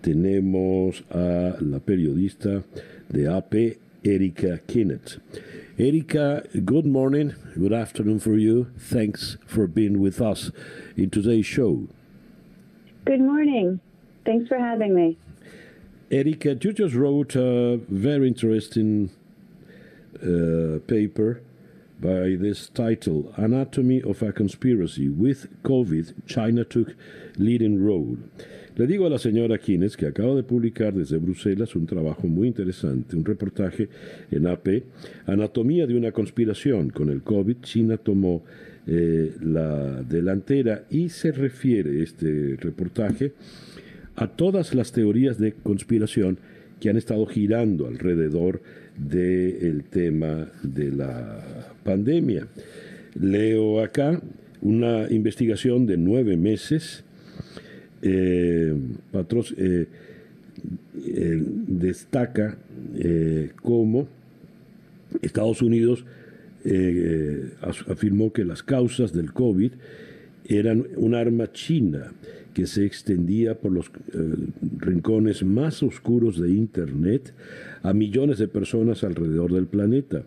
[0.00, 2.64] tenemos a la periodista
[3.10, 3.54] de AP
[4.02, 5.18] Erika Kinnett.
[5.76, 8.68] Erika, good morning, good afternoon for you.
[8.78, 10.50] Thanks for being with us
[10.96, 11.86] in today's show.
[13.04, 13.78] Good morning.
[14.24, 15.18] Thanks for having me.
[16.10, 19.10] Erika, you just wrote a very interesting
[20.22, 21.42] uh, paper
[22.00, 25.08] by this title Anatomy of a Conspiracy.
[25.08, 26.94] With COVID, China took
[27.36, 28.18] leading role.
[28.76, 32.48] Le digo a la señora Kines que acaba de publicar desde Bruselas un trabajo muy
[32.48, 33.88] interesante, un reportaje
[34.30, 34.84] en AP,
[35.26, 36.90] Anatomía de una conspiración.
[36.90, 38.44] Con el COVID, China tomó
[38.86, 43.32] eh, la delantera y se refiere este reportaje
[44.14, 46.38] a todas las teorías de conspiración
[46.78, 48.60] que han estado girando alrededor
[48.96, 52.46] del tema de la pandemia.
[53.14, 54.20] Leo acá
[54.62, 57.04] una investigación de nueve meses.
[58.02, 58.74] Eh,
[59.12, 59.86] Patros eh,
[61.06, 62.58] eh, destaca
[63.62, 64.08] cómo
[65.22, 66.04] Estados Unidos
[67.88, 69.72] afirmó que las causas del COVID
[70.48, 72.12] eran un arma china
[72.54, 73.90] que se extendía por los
[74.78, 77.34] rincones más oscuros de Internet
[77.82, 80.24] a millones de personas alrededor del planeta.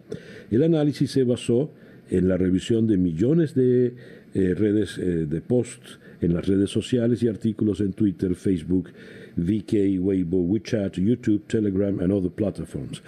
[0.51, 1.71] El análisis se basó
[2.09, 3.95] en la revisión de millones de
[4.33, 8.89] eh, redes eh, de posts en las redes sociales y artículos en Twitter, Facebook,
[9.35, 13.01] VK, Weibo, WeChat, YouTube, Telegram, and other platforms.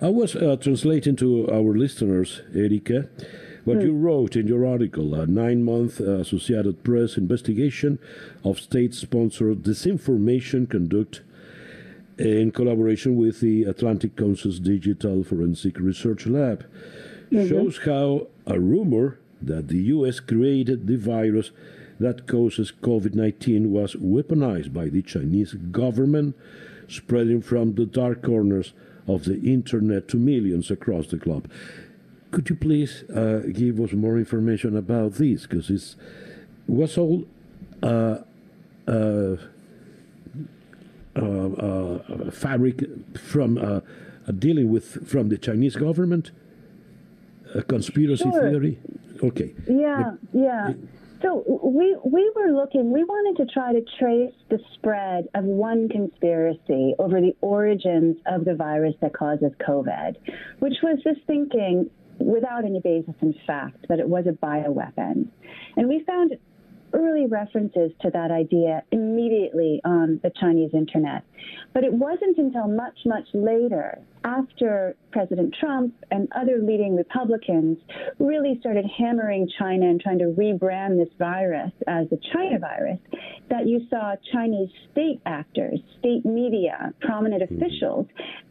[0.00, 3.08] I was uh, translating to our listeners, Erika,
[3.64, 7.98] what you wrote in your article, a nine month uh, Associated Press investigation
[8.44, 11.22] of state sponsored disinformation conduct
[12.18, 16.66] in collaboration with the Atlantic Council's Digital Forensic Research Lab,
[17.30, 17.48] mm-hmm.
[17.48, 20.18] shows how a rumor that the U.S.
[20.18, 21.52] created the virus
[22.00, 26.36] that causes COVID 19 was weaponized by the Chinese government,
[26.88, 28.72] spreading from the dark corners
[29.06, 31.50] of the internet to millions across the globe.
[32.30, 35.46] Could you please uh, give us more information about this?
[35.46, 35.96] Because it
[36.66, 37.24] was all
[37.82, 38.18] uh,
[38.86, 39.36] uh,
[41.16, 42.84] uh, uh, fabric
[43.18, 43.80] from uh,
[44.38, 46.30] dealing with from the Chinese government?
[47.54, 48.50] A conspiracy sure.
[48.50, 48.78] theory?
[49.22, 49.54] Okay.
[49.66, 50.74] Yeah, yeah.
[51.22, 52.92] So we we were looking.
[52.92, 58.44] We wanted to try to trace the spread of one conspiracy over the origins of
[58.44, 60.16] the virus that causes COVID,
[60.60, 65.28] which was this thinking, without any basis in fact, that it was a bioweapon.
[65.76, 66.32] And we found
[66.94, 71.22] early references to that idea immediately on the Chinese internet.
[71.74, 77.78] But it wasn't until much, much later, after President Trump and other leading Republicans
[78.18, 82.98] really started hammering China and trying to rebrand this virus as the China virus,
[83.50, 87.62] that you saw Chinese state actors, state media, prominent mm-hmm.
[87.62, 88.06] officials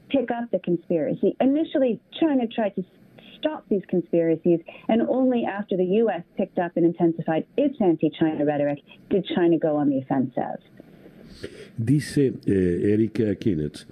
[0.09, 1.35] pick up the conspiracy.
[1.41, 2.83] Initially, China tried to
[3.37, 6.23] stop these conspiracies, and only after the U.S.
[6.35, 10.59] picked up and intensified its anti-China rhetoric did China go on the offensive.
[11.77, 13.85] Dice eh, Erika Kinnett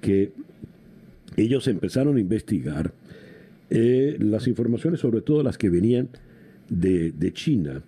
[0.00, 0.32] que
[1.36, 2.92] ellos empezaron a investigar
[3.70, 6.08] eh, las informaciones, sobre todo las que venían
[6.68, 7.82] de, de China,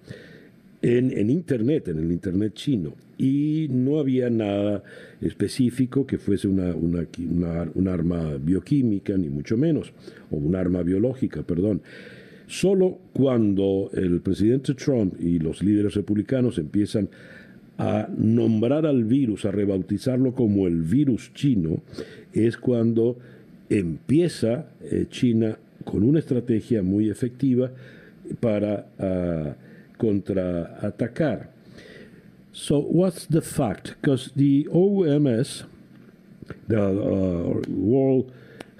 [0.83, 2.95] en, en, Internet, en el Internet chino.
[3.19, 4.85] Y no había nada
[5.21, 9.93] específico que fuese una, una, una, un arma bioquímica, ni mucho menos,
[10.31, 11.83] o un arma biológica, perdón.
[12.47, 17.09] Solo cuando el presidente Trump y los líderes republicanos empiezan
[17.77, 21.83] a nombrar al virus, a rebautizarlo como el virus chino,
[22.33, 23.19] es cuando
[23.69, 27.71] empieza eh, China con una estrategia muy efectiva
[28.41, 31.58] para uh, contraatacar.
[32.61, 33.95] So, what's the fact?
[34.01, 35.63] Because the OMS,
[36.67, 38.33] the uh, World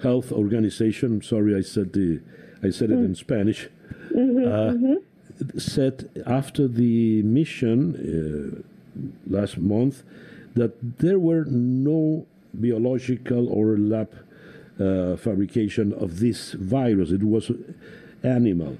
[0.03, 2.19] Health Organization, sorry, I said the,
[2.61, 3.69] I said it in Spanish,
[4.13, 5.57] mm-hmm, uh, mm-hmm.
[5.57, 10.03] said after the mission uh, last month
[10.55, 14.11] that there were no biological or lab
[14.77, 17.11] uh, fabrication of this virus.
[17.11, 17.49] It was
[18.23, 18.77] animal.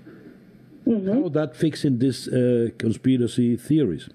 [0.86, 1.14] Mm-hmm.
[1.14, 4.10] How that fits in this uh, conspiracy theories?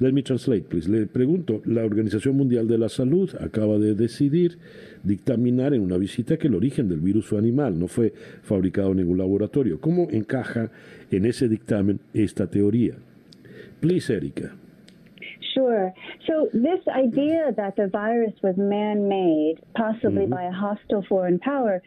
[0.00, 0.88] Let me translate, please.
[0.88, 4.58] Le pregunto, la Organización Mundial de la Salud acaba de decidir
[5.02, 8.12] dictaminar en una visita que el origen del virus fue animal, no fue
[8.42, 9.80] fabricado en ningún laboratorio.
[9.80, 10.70] ¿Cómo encaja
[11.10, 12.94] en ese dictamen esta teoría?
[13.80, 14.54] Please, Erika.
[15.54, 15.94] Sure.
[16.26, 20.34] So, this idea that the virus was man made, possibly mm-hmm.
[20.34, 21.80] by a hostile foreign power,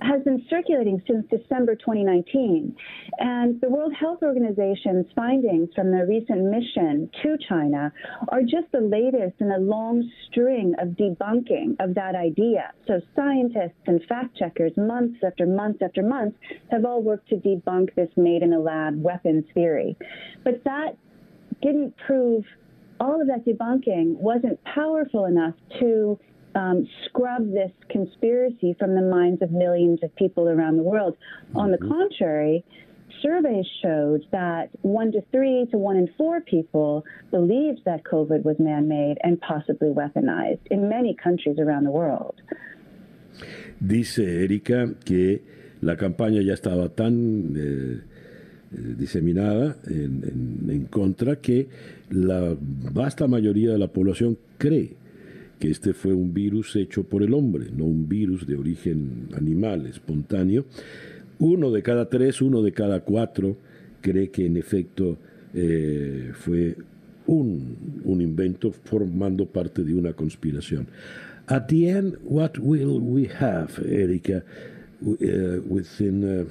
[0.00, 2.74] has been circulating since December 2019.
[3.18, 7.92] And the World Health Organization's findings from their recent mission to China
[8.28, 12.72] are just the latest in a long string of debunking of that idea.
[12.86, 16.36] So scientists and fact checkers, months after months after months,
[16.70, 19.96] have all worked to debunk this made in a lab weapons theory.
[20.44, 20.96] But that
[21.62, 22.44] didn't prove
[23.00, 26.18] all of that debunking wasn't powerful enough to
[26.54, 31.16] um, scrub this conspiracy from the minds of millions of people around the world.
[31.48, 31.58] Mm-hmm.
[31.58, 31.92] On the mm-hmm.
[31.92, 32.64] contrary,
[33.22, 38.56] surveys showed that one to three to one in four people believed that COVID was
[38.58, 42.40] man made and possibly weaponized in many countries around the world.
[43.80, 45.42] Dice Erika que
[45.80, 48.00] la campaña ya estaba tan eh,
[48.72, 51.68] eh diseminada en, en, en contra que
[52.10, 54.96] la vasta mayoría de la población cree
[55.60, 59.86] que este fue un virus hecho por el hombre, no un virus de origen animal,
[59.86, 60.64] espontáneo.
[61.38, 63.56] Uno de cada tres, uno de cada cuatro
[64.00, 65.18] cree que en efecto
[65.52, 66.76] eh, fue
[67.26, 70.88] un, un, invento formando parte de una conspiración.
[71.46, 74.42] At the end, what will we have, Erika,
[75.02, 76.44] uh, within uh,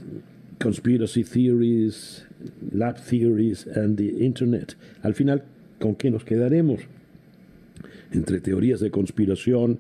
[0.60, 2.26] conspiracy theories,
[2.72, 4.76] lab theories and the internet?
[5.02, 5.44] Al final,
[5.80, 6.82] ¿con qué nos quedaremos?
[8.14, 9.80] Entre teorías de conspiración,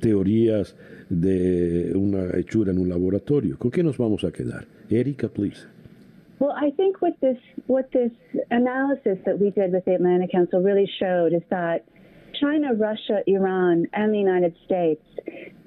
[0.00, 0.76] teorías
[1.08, 3.58] de una hechura en un laboratorio.
[3.58, 4.66] ¿Con qué nos vamos a quedar?
[4.90, 5.66] Erika, please.
[6.38, 8.12] Well, I think what this what this
[8.50, 11.82] analysis that we did with the Atlantic Council really showed is that
[12.40, 15.02] China, Russia, Iran, and the United States,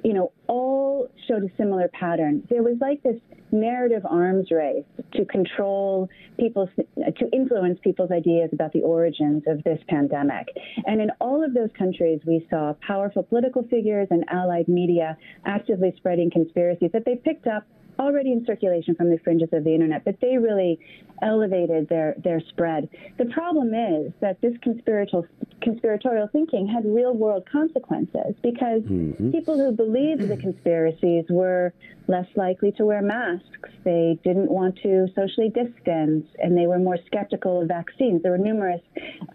[0.03, 2.43] you know, all showed a similar pattern.
[2.49, 3.19] There was like this
[3.51, 9.79] narrative arms race to control people's, to influence people's ideas about the origins of this
[9.87, 10.47] pandemic.
[10.85, 15.93] And in all of those countries, we saw powerful political figures and allied media actively
[15.97, 17.63] spreading conspiracies that they picked up
[17.99, 20.79] already in circulation from the fringes of the internet, but they really
[21.21, 22.89] elevated their, their spread.
[23.17, 25.27] The problem is that this conspiratorial,
[25.61, 29.31] conspiratorial thinking had real world consequences because mm-hmm.
[29.31, 31.73] people who believed the conspiracies were
[32.07, 33.69] less likely to wear masks.
[33.83, 38.23] They didn't want to socially distance and they were more skeptical of vaccines.
[38.23, 38.81] There were numerous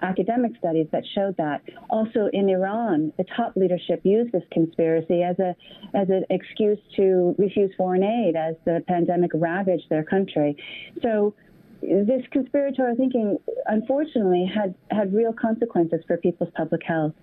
[0.02, 1.62] academic studies that showed that.
[1.88, 5.54] Also in Iran, the top leadership used this conspiracy as a
[5.94, 10.56] as an excuse to refuse foreign aid as the pandemic ravaged their country.
[11.02, 11.34] So
[11.82, 17.14] this conspiratorial thinking, unfortunately, had, had real consequences for people's public health.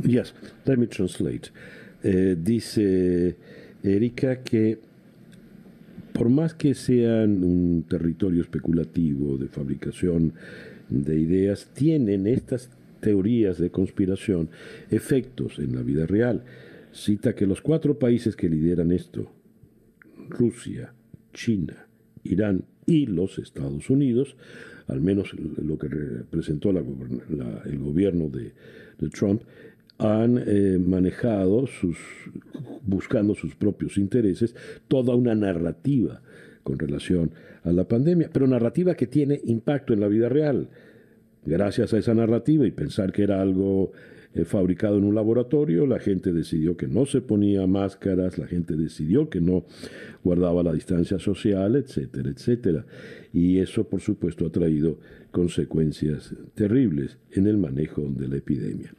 [0.00, 0.32] Yes,
[0.66, 1.50] let me translate.
[2.04, 3.36] Uh, dice
[3.84, 4.78] Erika que
[6.12, 10.34] por más que sean un territorio especulativo de fabricación
[10.88, 12.70] de ideas, tienen estas
[13.00, 14.50] teorías de conspiración
[14.90, 16.44] efectos en la vida real.
[16.92, 19.32] Cita que los cuatro países que lideran esto,
[20.28, 20.92] Rusia,
[21.32, 21.86] China,
[22.24, 24.36] Irán y los Estados Unidos,
[24.88, 28.52] al menos lo que representó el gobierno de,
[29.10, 29.42] Trump,
[29.98, 31.96] han eh, manejado, sus,
[32.82, 34.54] buscando sus propios intereses,
[34.88, 36.22] toda una narrativa
[36.62, 37.32] con relación
[37.64, 40.68] a la pandemia, pero narrativa que tiene impacto en la vida real.
[41.44, 43.92] Gracias a esa narrativa y pensar que era algo
[44.34, 48.76] eh, fabricado en un laboratorio, la gente decidió que no se ponía máscaras, la gente
[48.76, 49.64] decidió que no
[50.24, 52.84] guardaba la distancia social, etcétera, etcétera.
[53.32, 54.98] Y eso, por supuesto, ha traído
[55.30, 58.92] consecuencias terribles en el manejo de la epidemia.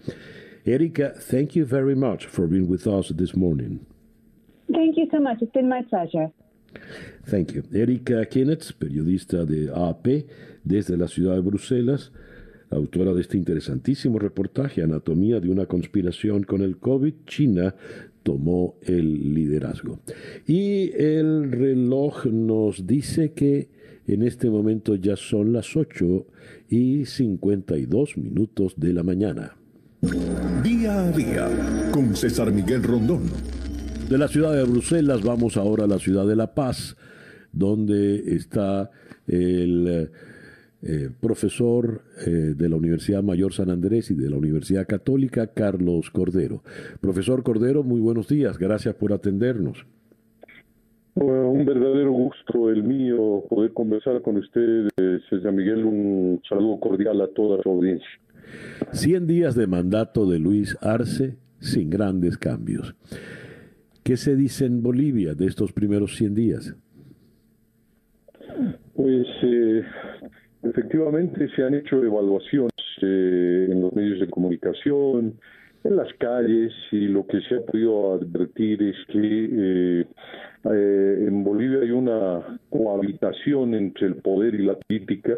[0.65, 3.79] Erika, thank you very much for being with us this morning.
[4.71, 5.41] Thank you so much.
[5.41, 6.31] It's been my pleasure.
[7.25, 7.63] Thank you.
[7.73, 10.25] Erika Kenneth, periodista de AP
[10.63, 12.11] desde la ciudad de Bruselas
[12.75, 17.75] autora de este interesantísimo reportaje, Anatomía de una conspiración con el COVID, China
[18.23, 19.99] tomó el liderazgo.
[20.47, 23.69] Y el reloj nos dice que
[24.07, 26.25] en este momento ya son las 8
[26.69, 29.55] y 52 minutos de la mañana.
[30.63, 33.23] Día a día con César Miguel Rondón.
[34.09, 36.97] De la ciudad de Bruselas vamos ahora a la ciudad de La Paz,
[37.53, 38.91] donde está
[39.27, 40.09] el
[40.85, 46.09] eh, profesor eh, de la Universidad Mayor San Andrés y de la Universidad Católica, Carlos
[46.11, 46.61] Cordero.
[46.99, 49.85] Profesor Cordero, muy buenos días, gracias por atendernos.
[51.15, 54.89] un verdadero gusto el mío poder conversar con usted,
[55.29, 55.85] César Miguel.
[55.85, 58.09] Un saludo cordial a toda su audiencia.
[58.91, 62.93] 100 días de mandato de Luis Arce sin grandes cambios.
[64.03, 66.75] ¿Qué se dice en Bolivia de estos primeros 100 días?
[68.95, 69.81] Pues eh,
[70.63, 72.71] Efectivamente, se han hecho evaluaciones
[73.01, 75.37] eh, en los medios de comunicación,
[75.83, 80.05] en las calles y lo que se ha podido advertir es que eh,
[80.71, 85.33] eh, en Bolivia hay una cohabitación entre el poder y la política.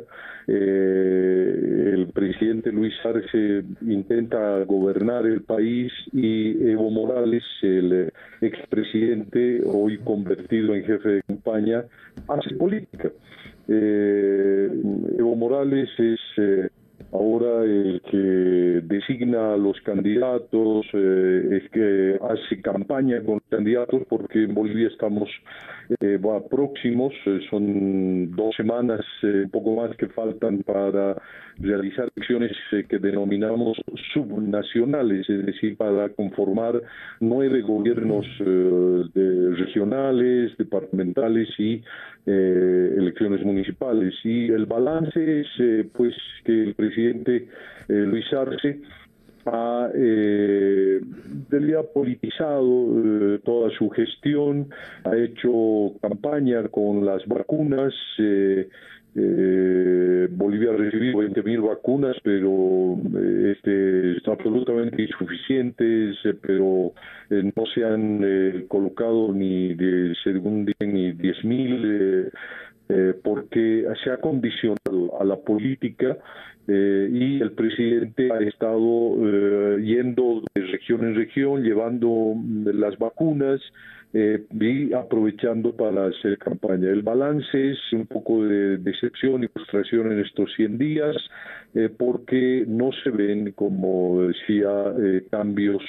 [0.47, 8.11] Eh, el presidente Luis Arce intenta gobernar el país y Evo Morales, el
[8.41, 11.85] expresidente, hoy convertido en jefe de campaña,
[12.27, 13.09] hace política.
[13.67, 16.19] Evo Morales es
[17.11, 24.01] Ahora el que designa a los candidatos eh, es que hace campaña con los candidatos
[24.09, 25.29] porque en Bolivia estamos
[26.01, 26.19] eh,
[26.49, 31.15] próximos, eh, son dos semanas, un poco más que faltan para
[31.57, 32.51] realizar elecciones
[32.89, 33.77] que denominamos
[34.13, 36.81] subnacionales, es decir, para conformar
[37.19, 38.25] nueve gobiernos
[39.57, 41.81] regionales, departamentales y
[42.25, 44.13] elecciones municipales.
[44.23, 47.47] Y el balance es pues que el presidente
[47.87, 48.79] Luis Arce
[49.45, 51.01] ha eh,
[51.93, 54.69] politizado eh, toda su gestión,
[55.03, 57.93] ha hecho campaña con las vacunas.
[58.17, 58.69] Eh,
[59.15, 62.97] eh Bolivia ha recibido 20.000 vacunas, pero
[63.51, 66.93] este, están absolutamente insuficientes, pero
[67.29, 72.31] no se han colocado ni, de, según dicen, ni 10.000
[72.87, 76.17] eh, porque se ha condicionado a la política
[76.67, 83.59] eh, y el presidente ha estado eh, yendo de región en región, llevando las vacunas,
[84.17, 86.89] eh, y aprovechando para hacer campaña.
[86.89, 91.17] El balance es un poco de decepción y frustración en estos 100 días
[91.73, 95.83] eh, porque no se ven, como decía, eh, cambios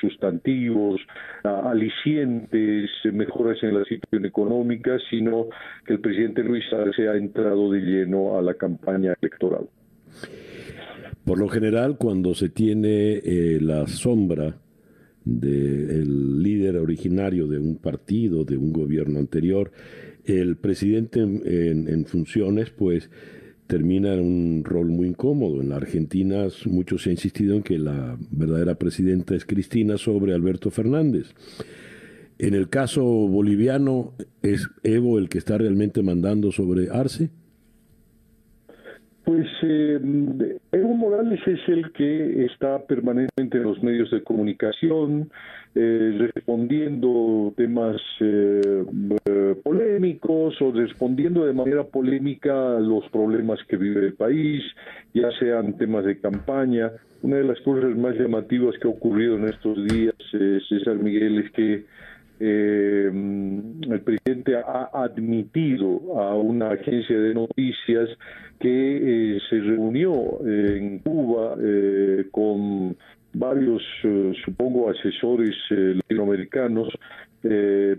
[0.00, 0.98] sustantivos,
[1.42, 5.48] alicientes, mejoras en la situación económica, sino
[5.84, 9.66] que el presidente Luis Arce ha entrado de lleno a la campaña electoral.
[11.22, 13.20] Por lo general, cuando se tiene
[13.60, 14.54] la sombra
[15.28, 19.70] del líder originario de un partido, de un gobierno anterior,
[20.24, 23.10] el presidente en, funciones, pues
[23.66, 25.60] termina en un rol muy incómodo.
[25.60, 30.32] En la Argentina mucho se ha insistido en que la verdadera presidenta es Cristina sobre
[30.32, 31.34] Alberto Fernández.
[32.38, 37.30] En el caso boliviano, ¿es Evo el que está realmente mandando sobre Arce?
[39.28, 40.00] Pues eh,
[40.72, 45.30] Evo Morales es el que está permanentemente en los medios de comunicación,
[45.74, 48.86] eh, respondiendo temas eh,
[49.26, 54.62] eh, polémicos o respondiendo de manera polémica los problemas que vive el país,
[55.12, 56.90] ya sean temas de campaña.
[57.20, 60.14] Una de las cosas más llamativas que ha ocurrido en estos días,
[60.70, 61.84] César Miguel, es que
[62.40, 68.08] eh, el presidente ha admitido a una agencia de noticias
[68.60, 72.96] que eh, se reunió en Cuba eh, con
[73.32, 76.88] varios, eh, supongo, asesores latinoamericanos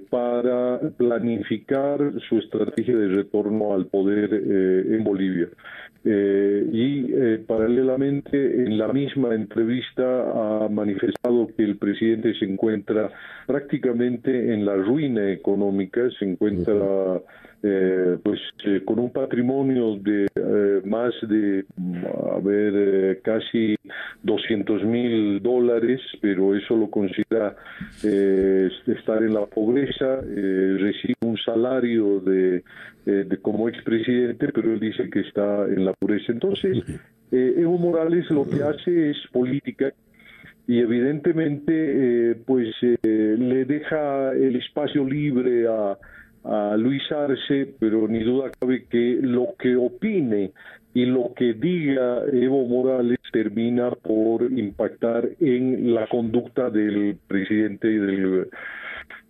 [0.10, 5.48] para planificar su estrategia de retorno al poder en Bolivia.
[6.04, 13.10] y paralelamente en la misma entrevista ha manifestado que el presidente se encuentra
[13.48, 17.22] prácticamente en la ruina económica, se encuentra
[17.62, 21.66] eh, pues eh, con un patrimonio de eh, más de,
[22.34, 23.76] a ver, eh, casi
[24.24, 27.56] 200 mil dólares, pero eso lo considera
[28.02, 32.64] estar en la pobreza, recibe un salario de,
[33.06, 36.32] de como expresidente, pero él dice que está en la pobreza.
[36.32, 36.78] Entonces,
[37.32, 39.92] Evo Morales lo que hace es política
[40.68, 45.98] y evidentemente pues le deja el espacio libre a
[46.44, 50.52] a Luis Arce, pero ni duda cabe que lo que opine
[50.94, 57.98] y lo que diga Evo Morales termina por impactar en la conducta del presidente y
[57.98, 58.48] del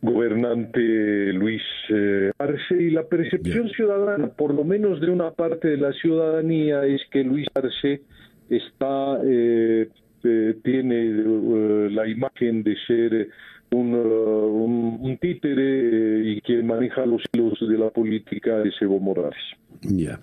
[0.02, 2.76] gobernante Luis eh, Arce.
[2.82, 7.24] Y la percepción ciudadana, por lo menos de una parte de la ciudadanía, es que
[7.24, 8.02] Luis Arce
[8.50, 9.90] está eh,
[10.24, 13.30] eh, tiene la imagen de ser
[13.72, 19.40] un, un, títere eh, y quien maneja los hilos de la política es Evo Morales.
[19.82, 20.20] Ya.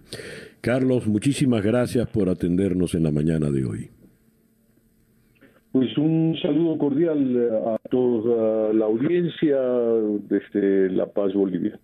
[0.61, 3.91] Carlos, muchísimas gracias por atendernos en la mañana de hoy.
[5.73, 9.59] Pues un saludo cordial a toda la audiencia
[10.29, 11.79] desde La Paz, Bolivia.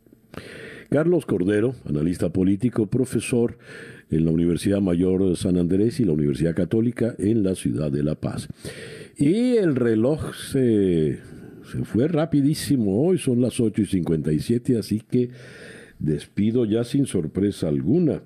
[0.89, 3.57] Carlos Cordero, analista político, profesor
[4.11, 8.03] en la Universidad Mayor de San Andrés y la Universidad Católica en la ciudad de
[8.03, 8.49] La Paz.
[9.17, 11.19] Y el reloj se
[11.85, 15.31] fue rapidísimo hoy, son las 8 y 57, así que
[15.99, 18.23] despido ya sin sorpresa alguna.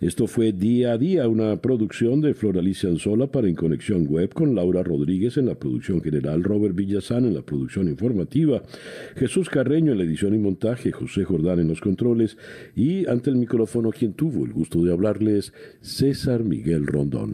[0.00, 4.54] Esto fue Día a Día, una producción de Floralicia Anzola para En Conexión Web con
[4.54, 8.62] Laura Rodríguez en la producción general, Robert Villazán en la producción informativa,
[9.16, 12.38] Jesús Carreño en la edición y montaje, José Jordán en los controles
[12.76, 17.26] y ante el micrófono quien tuvo el gusto de hablarles, César Miguel Rondón.